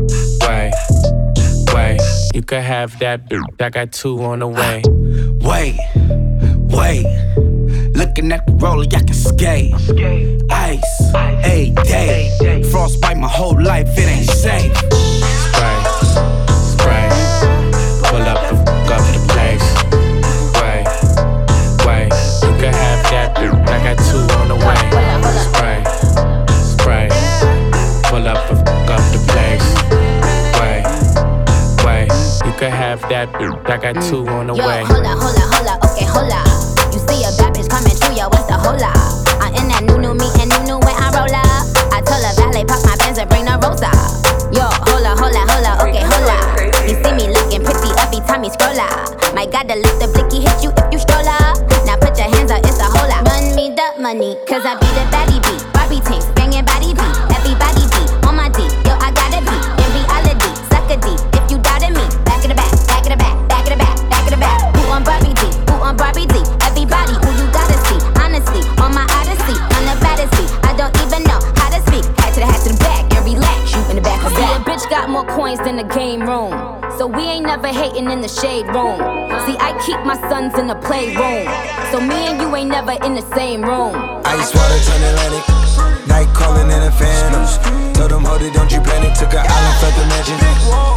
Way, 2.32 2.32
way. 2.32 2.34
You 2.34 2.42
could 2.42 2.62
have 2.64 2.98
that 3.00 3.30
bitch. 3.30 3.44
I 3.60 3.70
got 3.70 3.92
two 3.92 4.22
on 4.24 4.40
the 4.40 4.48
way. 4.48 4.82
Wait, 5.42 5.78
wait. 6.70 7.06
Looking 7.96 8.32
at 8.32 8.46
the 8.46 8.54
roller, 8.54 8.86
I 8.86 9.00
can 9.00 9.14
skate. 9.14 9.74
Ice, 10.50 11.02
a 11.14 11.74
day. 11.84 12.64
Frostbite 12.72 13.18
my 13.18 13.28
whole 13.28 13.60
life, 13.62 13.88
it 13.98 14.08
ain't 14.08 14.30
safe. 14.30 15.11
That. 33.12 33.28
I 33.68 33.76
got 33.76 34.00
two 34.08 34.24
mm. 34.24 34.32
on 34.32 34.48
the 34.48 34.56
Yo, 34.56 34.64
way. 34.64 34.84
hola, 34.88 35.12
hola, 35.20 35.44
hola, 35.52 35.74
okay, 35.84 36.08
hola. 36.08 36.40
You 36.96 37.00
see 37.04 37.28
a 37.28 37.32
bad 37.36 37.52
bitch 37.52 37.68
coming 37.68 37.92
through, 37.92 38.16
yo, 38.16 38.32
what's 38.32 38.48
the 38.48 38.56
hola? 38.56 38.88
I'm 39.44 39.52
in 39.60 39.68
that 39.68 39.84
new, 39.84 40.00
new 40.00 40.16
me 40.16 40.32
and 40.40 40.48
new, 40.48 40.64
new 40.64 40.80
when 40.80 40.96
I 40.96 41.12
roll 41.12 41.28
up. 41.28 41.64
I 41.92 42.00
told 42.08 42.24
her 42.24 42.34
valet, 42.40 42.64
pop 42.64 42.80
my 42.88 42.96
Benz 43.04 43.20
and 43.20 43.28
bring 43.28 43.44
the 43.44 43.60
rosa. 43.60 43.92
Yo, 44.56 44.64
hola, 44.88 45.12
hola, 45.20 45.44
hola, 45.44 45.72
okay, 45.84 46.08
hola. 46.08 46.40
You 46.88 46.96
see 47.04 47.14
me 47.20 47.28
looking 47.36 47.68
pretty 47.68 47.92
every 48.00 48.24
time 48.24 48.48
you 48.48 48.52
scroll 48.56 48.80
up. 48.80 49.12
My 49.36 49.44
God, 49.44 49.68
the 49.68 49.76
lift 49.76 50.00
the 50.00 50.08
blicky 50.16 50.40
hit 50.40 50.64
you 50.64 50.72
if 50.72 50.88
you 50.96 51.00
stroll 51.00 51.28
up. 51.28 51.60
Now 51.84 52.00
put 52.00 52.16
your 52.16 52.32
hands 52.32 52.52
up, 52.52 52.64
it's 52.64 52.80
a 52.80 52.88
hola. 52.88 53.20
Run 53.28 53.44
me 53.60 53.76
the 53.76 53.88
money, 54.00 54.40
cause 54.48 54.64
I 54.64 54.80
be 54.80 54.88
the 54.96 55.04
baddie 55.12 55.44
beat. 55.44 55.81
Room. 76.32 76.56
So 76.98 77.08
we 77.08 77.24
ain't 77.28 77.46
never 77.46 77.68
hating 77.68 78.08
in 78.10 78.20
the 78.22 78.32
shade 78.32 78.68
room. 78.72 79.00
See, 79.44 79.58
I 79.60 79.76
keep 79.84 80.00
my 80.08 80.16
sons 80.32 80.56
in 80.56 80.68
the 80.72 80.80
playroom. 80.88 81.44
So 81.92 82.00
me 82.00 82.20
and 82.30 82.40
you 82.40 82.48
ain't 82.56 82.72
never 82.72 82.96
in 83.04 83.14
the 83.20 83.26
same 83.36 83.62
room. 83.62 83.96
Ice 84.24 84.52
water 84.56 84.80
turn 84.88 85.02
Atlantic. 85.12 85.44
Night 86.08 86.30
calling 86.32 86.70
in 86.72 86.82
a 86.88 86.94
phantom. 87.00 87.44
Told 87.96 88.12
them, 88.12 88.24
hold 88.24 88.42
it, 88.48 88.54
don't 88.54 88.72
you 88.72 88.80
panic. 88.80 89.12
Took 89.20 89.36
an 89.36 89.44
island, 89.44 89.78
felt 89.84 89.96
the 90.00 90.06
mansion. 90.12 90.38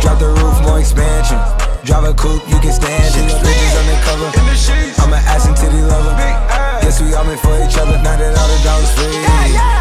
Drop 0.03 0.17
the 0.23 0.31
roof, 0.39 0.57
more 0.63 0.79
expansion. 0.79 1.39
Drive 1.83 2.07
a 2.07 2.15
coupe, 2.15 2.47
you 2.47 2.59
can 2.63 2.73
stand 2.73 3.03
it. 3.03 3.35
Bitches 3.43 3.75
undercover. 3.81 4.31
I'm 5.03 5.13
an 5.13 5.23
ass 5.27 5.47
and 5.51 5.57
titty 5.57 5.83
lover. 5.83 6.15
Guess 6.83 7.03
we 7.03 7.13
all 7.15 7.25
meant 7.25 7.41
for 7.41 7.57
each 7.59 7.77
other. 7.77 7.99
Now 8.07 8.17
that 8.17 8.39
all 8.39 8.51
the 8.55 8.61
dogs 8.63 8.91
free. 8.95 9.19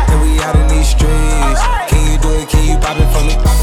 And 0.10 0.18
we 0.24 0.42
out 0.42 0.56
in 0.58 0.68
these 0.68 0.90
streets. 0.90 1.62
Can 1.90 2.02
you 2.10 2.18
do 2.18 2.30
it? 2.42 2.50
Can 2.50 2.64
you 2.66 2.78
pop 2.82 2.98
it 2.98 3.10
for 3.14 3.24
me? 3.28 3.63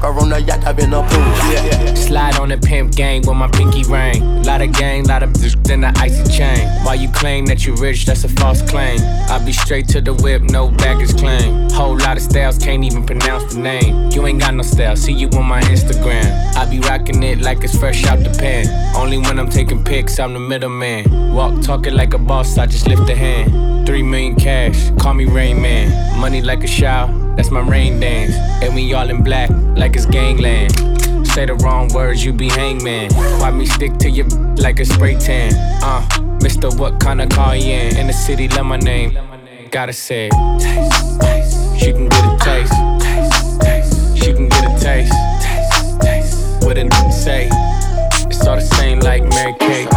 Her 0.00 0.14
on 0.20 0.28
the 0.30 0.40
yacht, 0.40 0.64
I've 0.64 0.76
been 0.76 0.92
a 0.94 1.02
pool. 1.02 1.20
Yeah. 1.52 1.94
Slide 1.94 2.38
on 2.38 2.48
the 2.50 2.58
pimp 2.58 2.94
gang 2.94 3.22
with 3.26 3.36
my 3.36 3.48
pinky 3.48 3.82
ring. 3.84 4.42
Lot 4.44 4.62
of 4.62 4.72
gang, 4.72 5.04
lot 5.04 5.22
of 5.22 5.30
bitch 5.30 5.58
in 5.70 5.82
the 5.82 5.92
icy 5.98 6.24
chain. 6.32 6.68
While 6.84 6.96
you 6.96 7.10
claim 7.10 7.46
that 7.46 7.66
you 7.66 7.74
rich, 7.74 8.06
that's 8.06 8.24
a 8.24 8.28
false 8.28 8.62
claim. 8.62 9.00
I 9.28 9.42
be 9.44 9.52
straight 9.52 9.88
to 9.88 10.00
the 10.00 10.14
whip, 10.14 10.42
no 10.42 10.70
baggage 10.70 11.16
claim. 11.16 11.68
Whole 11.70 11.96
lot 11.98 12.16
of 12.16 12.22
styles, 12.22 12.58
can't 12.58 12.84
even 12.84 13.04
pronounce 13.04 13.54
the 13.54 13.60
name. 13.60 14.10
You 14.10 14.26
ain't 14.26 14.40
got 14.40 14.54
no 14.54 14.62
style, 14.62 14.96
see 14.96 15.12
you 15.12 15.28
on 15.30 15.46
my 15.46 15.60
Instagram. 15.62 16.54
I 16.54 16.64
be 16.70 16.80
rocking 16.80 17.22
it 17.22 17.40
like 17.40 17.62
it's 17.64 17.76
fresh 17.76 18.06
out 18.06 18.20
the 18.20 18.30
pen. 18.38 18.66
Only 18.96 19.18
when 19.18 19.38
I'm 19.38 19.50
taking 19.50 19.84
pics, 19.84 20.18
I'm 20.18 20.32
the 20.32 20.40
middleman. 20.40 21.34
Walk 21.34 21.60
talking 21.62 21.94
like 21.94 22.14
a 22.14 22.18
boss, 22.18 22.56
I 22.56 22.66
just 22.66 22.88
lift 22.88 23.08
a 23.10 23.14
hand. 23.14 23.86
Three 23.86 24.02
million 24.02 24.36
cash, 24.36 24.90
call 24.98 25.14
me 25.14 25.24
Rain 25.24 25.60
Man. 25.60 26.20
Money 26.20 26.40
like 26.40 26.64
a 26.64 26.66
shower, 26.66 27.08
that's 27.38 27.52
my 27.52 27.60
rain 27.60 28.00
dance. 28.00 28.34
And 28.64 28.74
we 28.74 28.92
all 28.94 29.08
in 29.08 29.22
black, 29.22 29.48
like 29.76 29.94
it's 29.94 30.06
gangland. 30.06 30.72
Say 31.28 31.46
the 31.46 31.54
wrong 31.62 31.86
words, 31.94 32.24
you 32.24 32.32
be 32.32 32.48
hangman. 32.48 33.12
Why 33.38 33.52
me 33.52 33.64
stick 33.64 33.96
to 33.98 34.10
your 34.10 34.26
like 34.56 34.80
a 34.80 34.84
spray 34.84 35.14
tan? 35.14 35.52
Uh, 35.84 36.02
Mister, 36.42 36.68
what 36.70 36.98
kind 36.98 37.22
of 37.22 37.28
car 37.28 37.54
you 37.54 37.72
in? 37.72 37.96
In 37.96 38.06
the 38.08 38.12
city, 38.12 38.48
love 38.48 38.66
my 38.66 38.76
name. 38.76 39.16
Gotta 39.70 39.92
say. 39.92 40.30
Taste, 40.58 41.20
taste. 41.20 41.78
She 41.78 41.92
can 41.92 42.08
get 42.08 42.24
a 42.24 42.36
taste. 42.42 42.72
Taste, 43.00 43.60
taste. 43.60 44.18
She 44.18 44.32
can 44.32 44.48
get 44.48 44.64
a 44.64 44.84
taste. 44.84 45.12
Taste, 45.40 46.00
taste. 46.00 46.64
What 46.64 46.76
a 46.76 46.82
nigga 46.82 47.12
say? 47.12 47.48
It's 48.26 48.44
all 48.46 48.56
the 48.56 48.62
same 48.62 48.98
like 48.98 49.22
Mary 49.22 49.54
Kate. 49.60 49.88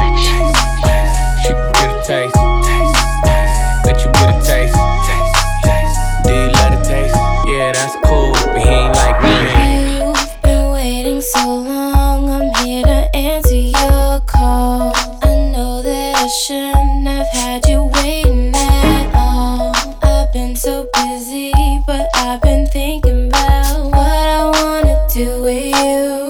with 25.40 25.66
you. 25.66 26.30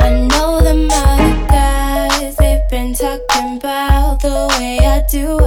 I 0.00 0.26
know 0.30 0.60
them 0.60 0.88
other 0.90 1.46
guys, 1.48 2.36
they've 2.36 2.68
been 2.70 2.94
talking 2.94 3.56
about 3.56 4.20
the 4.22 4.46
way 4.58 4.78
I 4.80 5.04
do 5.10 5.38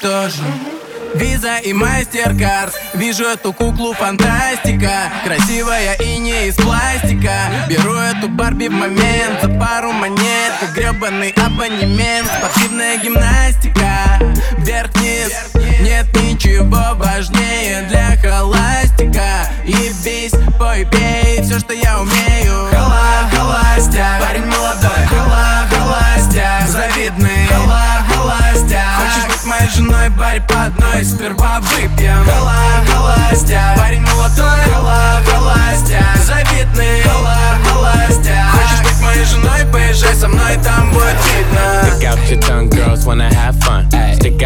тоже 0.00 0.42
Виза 1.14 1.56
и 1.56 1.72
мастер-карт 1.72 2.72
Вижу 2.94 3.24
эту 3.24 3.52
куклу 3.52 3.92
фантастика. 3.92 5.10
Красивая 5.24 5.94
и 5.94 6.18
не 6.18 6.48
из 6.48 6.54
пластика. 6.54 7.50
Беру 7.68 7.94
эту 7.94 8.28
Барби 8.28 8.68
в 8.68 8.72
момент 8.72 9.42
За 9.42 9.48
пару 9.48 9.90
монет. 9.92 10.52
Как 10.60 10.72
гребаный 10.72 11.30
абонемент. 11.30 12.28
Спортивная 12.38 12.98
гимнастика. 12.98 14.20
Вверх-вниз 14.58 15.32
Нет 15.80 16.06
ничего 16.22 16.94
важнее 16.94 17.82
для 17.88 18.16
холастика. 18.16 19.50
И 19.64 19.92
бись, 20.04 20.32
пой, 20.58 20.86
пей. 20.90 21.42
Все, 21.42 21.58
что 21.58 21.72
я 21.74 22.00
умею 22.00 22.69
барь 30.30 30.42
по 30.46 30.64
одной 30.64 31.04
Сперва 31.04 31.60
выпьем. 31.60 32.24
Хола, 32.24 32.54
холастяк 32.86 33.76
Парень 33.76 34.02
молодой. 34.02 34.60
Хола, 34.72 35.20
холастяк 35.26 36.16
Завидный. 36.24 37.02
Хола, 37.02 37.36
холастяк 37.64 38.46
Хочешь 38.52 38.82
быть 38.82 39.00
моей 39.02 39.24
женой, 39.24 39.72
поезжай 39.72 40.14
со 40.14 40.28
мной, 40.28 40.56
там 40.62 40.90
будет 40.92 41.16
видно. 41.34 41.82
Stick 41.84 42.04
out 42.04 42.18
your 42.28 42.40
tongue, 42.40 42.68
girls 42.68 43.04
wanna 43.04 43.28
have 43.32 43.56
fun. 43.60 43.99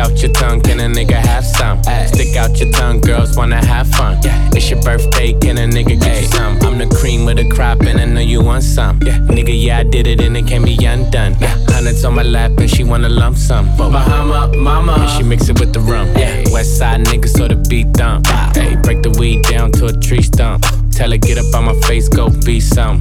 Stick 0.05 0.13
out 0.13 0.23
your 0.23 0.33
tongue, 0.33 0.61
can 0.61 0.81
a 0.81 0.83
nigga 0.83 1.15
have 1.15 1.47
some? 1.47 1.83
Stick 1.83 2.37
out 2.37 2.59
your 2.59 2.71
tongue, 2.73 3.01
girls 3.01 3.37
wanna 3.37 3.65
have 3.65 3.89
fun. 3.89 4.19
Yeah. 4.23 4.51
It's 4.53 4.69
your 4.69 4.83
birthday, 4.83 5.33
can 5.33 5.57
a 5.57 5.63
nigga 5.63 5.99
get 5.99 6.21
you 6.21 6.29
some? 6.29 6.59
I'm 6.61 6.77
the 6.77 6.95
cream 6.95 7.27
of 7.27 7.37
the 7.37 7.49
crop, 7.49 7.81
and 7.81 7.99
I 7.99 8.05
know 8.05 8.21
you 8.21 8.43
want 8.43 8.65
some. 8.65 9.01
Yeah. 9.03 9.17
Nigga, 9.21 9.55
yeah, 9.59 9.79
I 9.79 9.83
did 9.83 10.07
it, 10.07 10.21
and 10.21 10.37
it 10.37 10.47
can't 10.47 10.63
be 10.63 10.77
undone. 10.85 11.35
Hundreds 11.69 12.05
on 12.05 12.15
my 12.15 12.23
lap, 12.23 12.51
and 12.59 12.69
she 12.69 12.85
wanna 12.85 13.09
lump 13.09 13.39
sum. 13.39 13.75
Bahama, 13.79 14.55
mama, 14.55 14.93
and 14.93 15.11
she 15.13 15.23
mix 15.23 15.49
it 15.49 15.59
with 15.59 15.73
the 15.73 15.81
rum. 15.81 16.07
Yeah, 16.19 16.45
West 16.53 16.77
side 16.77 17.07
niggas, 17.07 17.39
so 17.39 17.49
the 17.49 17.57
beat 17.57 17.91
dump. 17.95 18.27
Hey, 18.55 18.77
break 18.83 19.03
the 19.03 19.11
weed 19.19 19.43
down 19.45 19.73
to 19.73 19.87
a 19.87 19.93
tree 19.93 20.23
stump. 20.23 20.67
Tell 20.93 21.13
her 21.13 21.17
get 21.17 21.39
up 21.39 21.55
on 21.55 21.65
my 21.65 21.75
face, 21.89 22.11
go 22.11 22.29
be 22.29 22.61
some. 22.61 23.01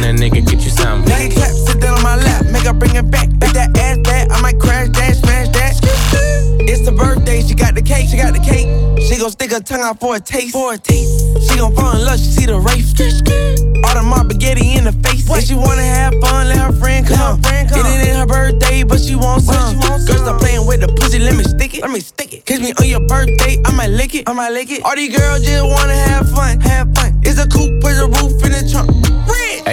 a 0.03 0.13
nigga 0.13 0.45
get 0.45 0.63
you 0.63 0.69
some? 0.69 1.03
Nigga 1.03 1.33
clap, 1.33 1.51
sit 1.51 1.81
down 1.81 1.97
on 1.97 2.03
my 2.03 2.15
lap, 2.15 2.45
make 2.45 2.63
her 2.63 2.73
bring 2.73 2.95
it 2.95 3.09
back. 3.11 3.29
Make 3.29 3.53
that 3.53 3.77
ass 3.77 3.97
back, 3.99 4.31
I 4.31 4.41
might 4.41 4.59
crash 4.59 4.89
that, 4.89 5.15
smash 5.15 5.49
that. 5.49 5.79
It's 6.61 6.85
the 6.85 6.91
birthday, 6.91 7.41
she 7.41 7.53
got 7.55 7.75
the 7.75 7.81
cake, 7.81 8.09
she 8.09 8.17
got 8.17 8.33
the 8.33 8.39
cake. 8.39 8.67
She 9.01 9.17
gon' 9.17 9.31
stick 9.31 9.51
her 9.51 9.59
tongue 9.59 9.81
out 9.81 9.99
for 9.99 10.15
a 10.15 10.19
taste, 10.19 10.53
for 10.53 10.73
a 10.73 10.77
taste. 10.77 11.49
She 11.49 11.57
gon' 11.57 11.75
fall 11.75 11.95
in 11.95 12.05
love, 12.05 12.19
she 12.19 12.25
see 12.25 12.45
the 12.45 12.59
race. 12.59 12.91
All 13.83 13.95
the 13.95 14.03
mob 14.03 14.31
spaghetti 14.31 14.77
in 14.77 14.85
the 14.85 14.93
face. 15.03 15.27
If 15.29 15.45
she 15.45 15.55
wanna 15.55 15.83
have 15.83 16.13
fun, 16.21 16.47
let 16.47 16.57
her 16.57 16.71
friend 16.73 17.05
come. 17.05 17.41
It 17.43 17.85
ain't 17.85 18.17
her 18.17 18.25
birthday, 18.25 18.83
but 18.83 18.99
she 18.99 19.15
wants 19.15 19.45
some. 19.45 19.79
Girl, 19.79 19.99
stop 19.99 20.39
playing 20.39 20.67
with 20.67 20.81
the 20.81 20.87
pussy, 20.87 21.19
let 21.19 21.35
me 21.35 21.43
stick 21.43 21.75
it. 21.75 21.81
Let 21.81 21.91
me 21.91 21.99
stick 21.99 22.33
it. 22.33 22.45
Kiss 22.45 22.59
me 22.59 22.73
on 22.79 22.87
your 22.87 22.99
birthday, 23.01 23.57
I 23.65 23.71
might 23.71 23.89
lick 23.89 24.15
it. 24.15 24.29
I 24.29 24.33
might 24.33 24.51
lick 24.51 24.69
it. 24.71 24.83
All 24.83 24.95
these 24.95 25.15
girls 25.15 25.43
just 25.43 25.63
wanna 25.65 25.95
have 25.95 26.29
fun, 26.29 26.59
have 26.61 26.93
fun. 26.93 27.20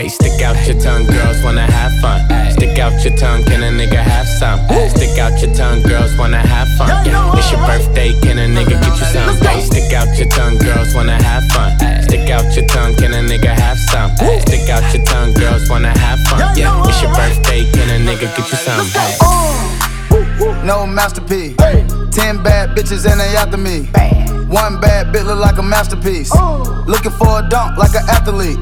Red. 0.08 0.12
Stick 0.12 0.42
out 0.42 0.66
your 0.66 0.80
tongue, 0.80 1.06
girls 1.06 1.42
wanna 1.42 1.70
have 1.70 1.92
fun. 2.00 2.20
Stick 2.52 2.78
out 2.78 2.92
your 3.04 3.16
tongue, 3.16 3.44
can 3.44 3.62
a 3.62 3.70
nigga 3.70 4.02
have 4.02 4.26
some? 4.26 4.58
Stick 4.90 5.18
out 5.18 5.40
your 5.40 5.54
tongue, 5.54 5.82
girls 5.82 6.16
wanna 6.16 6.38
have 6.38 6.68
fun. 6.78 6.90
It's 7.36 7.50
your 7.50 7.60
birthday, 7.66 8.12
can 8.20 8.38
a 8.38 8.46
nigga 8.46 8.80
get 8.80 8.98
you 8.98 9.06
some? 9.06 9.36
Hey, 9.36 9.60
stick 9.60 9.92
out 9.92 10.08
your 10.18 10.28
tongue, 10.28 10.58
girls 10.58 10.94
wanna 10.94 11.22
have 11.22 11.44
fun. 11.52 11.78
Stick 12.02 12.30
out 12.30 12.44
your 12.56 12.66
tongue, 12.66 12.94
can 12.96 13.12
a 13.12 13.22
nigga 13.22 13.52
have 13.54 13.78
some? 13.78 14.10
Stick 14.40 14.68
out 14.70 14.82
your 14.94 15.04
tongue, 15.04 15.34
girls 15.34 15.68
wanna 15.68 15.96
have 15.98 16.18
fun. 16.28 16.56
Yeah, 16.56 16.82
it's 16.86 17.02
your 17.02 17.12
birthday, 17.14 17.70
can 17.72 17.88
a 17.90 17.98
nigga 18.10 18.34
get 18.36 18.50
you 18.50 18.56
some? 18.56 18.86
Hey. 18.86 20.64
No 20.64 20.86
masterpiece. 20.86 21.56
Ten 22.10 22.42
bad 22.42 22.76
bitches 22.76 23.10
and 23.10 23.20
they 23.20 23.36
after 23.36 23.56
me. 23.56 23.88
One 24.48 24.80
bad 24.80 25.12
bitch 25.12 25.26
look 25.26 25.38
like 25.38 25.58
a 25.58 25.62
masterpiece. 25.62 26.32
Looking 26.86 27.12
for 27.12 27.40
a 27.40 27.48
dunk 27.48 27.76
like 27.76 27.94
an 27.94 28.08
athlete. 28.08 28.58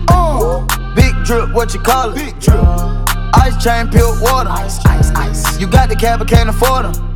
Big 0.96 1.14
drip, 1.24 1.52
what 1.52 1.72
you 1.74 1.80
call 1.80 2.10
it? 2.10 2.16
Big 2.16 2.40
drip. 2.40 2.58
Ice 3.34 3.62
chain, 3.62 3.88
pure 3.88 4.18
water. 4.20 4.48
Ice, 4.50 4.84
ice, 4.86 5.10
ice. 5.14 5.60
You 5.60 5.66
got 5.66 5.88
the 5.90 5.94
cab, 5.94 6.18
but 6.18 6.28
can't 6.28 6.48
afford 6.48 6.86
them. 6.86 7.15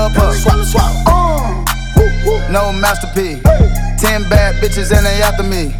her. 0.09 0.33
Swap, 0.33 0.65
swap. 0.65 0.91
Uh. 1.05 1.65
No 2.49 2.71
masterpiece. 2.73 3.41
Ten 3.99 4.23
bad 4.29 4.55
bitches 4.61 4.95
and 4.95 5.05
they 5.05 5.21
after 5.21 5.43
me. 5.43 5.75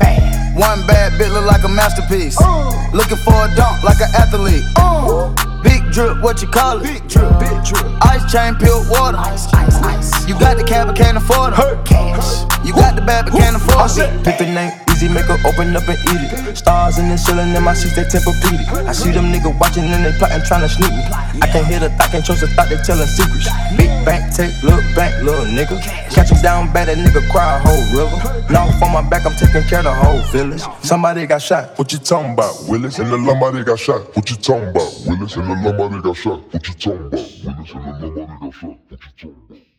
One 0.60 0.86
bad 0.86 1.14
bitch 1.14 1.34
look 1.34 1.46
like 1.46 1.64
a 1.64 1.70
masterpiece. 1.70 2.38
Uh. 2.40 2.90
Looking 2.94 3.18
for 3.18 3.34
a 3.34 3.50
dunk 3.56 3.84
like 3.84 4.00
an 4.02 4.10
athlete. 4.14 4.64
Uh. 4.76 5.34
Big 5.64 5.82
drip, 5.92 6.22
what 6.22 6.42
you 6.42 6.48
call 6.48 6.80
it? 6.80 6.84
Big 6.84 7.08
drip, 7.08 7.40
big 7.40 7.64
drip. 7.64 7.86
Ice 8.06 8.32
chain, 8.32 8.56
pure 8.56 8.84
water. 8.90 9.18
Ice, 9.18 9.52
ice, 9.54 9.78
ice. 9.82 10.28
You 10.28 10.38
got 10.40 10.58
the 10.58 10.64
cab, 10.64 10.88
but 10.88 10.96
can't 10.96 11.18
afford 11.18 11.54
it. 11.54 11.86
Cash. 11.86 12.44
You 12.66 12.74
got 12.74 12.96
the 12.96 13.02
bad, 13.02 13.26
but 13.26 13.34
can't 13.34 13.56
afford 13.56 13.92
it. 13.98 14.24
Pick 14.24 14.38
the 14.38 14.46
name, 14.46 14.72
easy, 15.02 15.14
make 15.14 15.26
her 15.26 15.38
open 15.46 15.76
up 15.76 15.88
and 15.88 15.98
eat 16.14 16.22
it. 16.30 16.58
Stars 16.58 17.00
in 17.00 17.10
the 17.10 17.18
ceiling 17.18 17.56
in 17.56 17.64
my 17.64 17.74
seats, 17.74 17.96
they 17.96 18.04
Tempur-Pedic. 18.04 18.86
I 18.86 18.92
see 18.92 19.12
them 19.12 19.32
niggas 19.34 19.58
watching 19.60 19.84
and 19.84 20.06
they 20.06 20.14
plotting, 20.18 20.44
trying 20.46 20.62
to 20.62 20.70
sneak 20.70 20.92
me. 20.92 21.04
I 21.42 21.48
can't 21.48 21.66
hear 21.66 21.80
the 21.80 21.90
thought, 21.98 22.12
can't 22.12 22.26
trust 22.26 22.42
the 22.42 22.48
thought, 22.48 22.70
they 22.70 22.78
telling 22.78 23.08
secrets. 23.08 23.50
Big 23.78 23.90
bank, 24.06 24.34
take, 24.34 24.54
look 24.64 24.84
back, 24.96 25.22
little 25.24 25.46
nigga. 25.46 25.82
Catch 26.14 26.32
him 26.32 26.42
down 26.42 26.72
bad, 26.74 26.88
that 26.88 26.98
nigga 26.98 27.22
cry 27.32 27.58
a 27.58 27.60
whole 27.60 27.86
river. 27.98 28.18
Now 28.52 28.68
on 28.84 28.92
my 28.92 29.10
back, 29.10 29.26
I'm 29.26 29.34
taking 29.34 29.64
care 29.68 29.80
of 29.80 29.86
the 29.86 29.94
whole 29.94 30.22
village. 30.32 30.62
Somebody 30.84 31.26
got 31.26 31.42
shot. 31.42 31.78
What 31.78 31.92
you 31.92 32.00
talking 32.00 32.34
about, 32.34 32.56
Willis? 32.68 33.00
And 33.00 33.10
the 33.10 33.18
lumber 33.18 33.64
got 33.64 33.80
shot. 33.80 34.16
What 34.16 34.30
you 34.30 34.36
talking 34.38 34.70
about, 34.70 34.94
Willis? 35.06 35.36
And 35.36 35.50
the 35.50 35.72
lumber 35.72 36.02
got 36.02 36.16
shot. 36.16 36.54
What 36.54 36.68
you 36.68 36.74
talking 36.76 37.08
about, 37.08 37.34
Willis? 37.46 37.74
And 37.74 37.86
the 37.86 38.08
lumber 38.08 38.38
got 38.38 38.54
shot. 38.54 38.78
What 38.90 39.08
you 39.08 39.14
talking 39.14 39.38
about? 39.50 39.71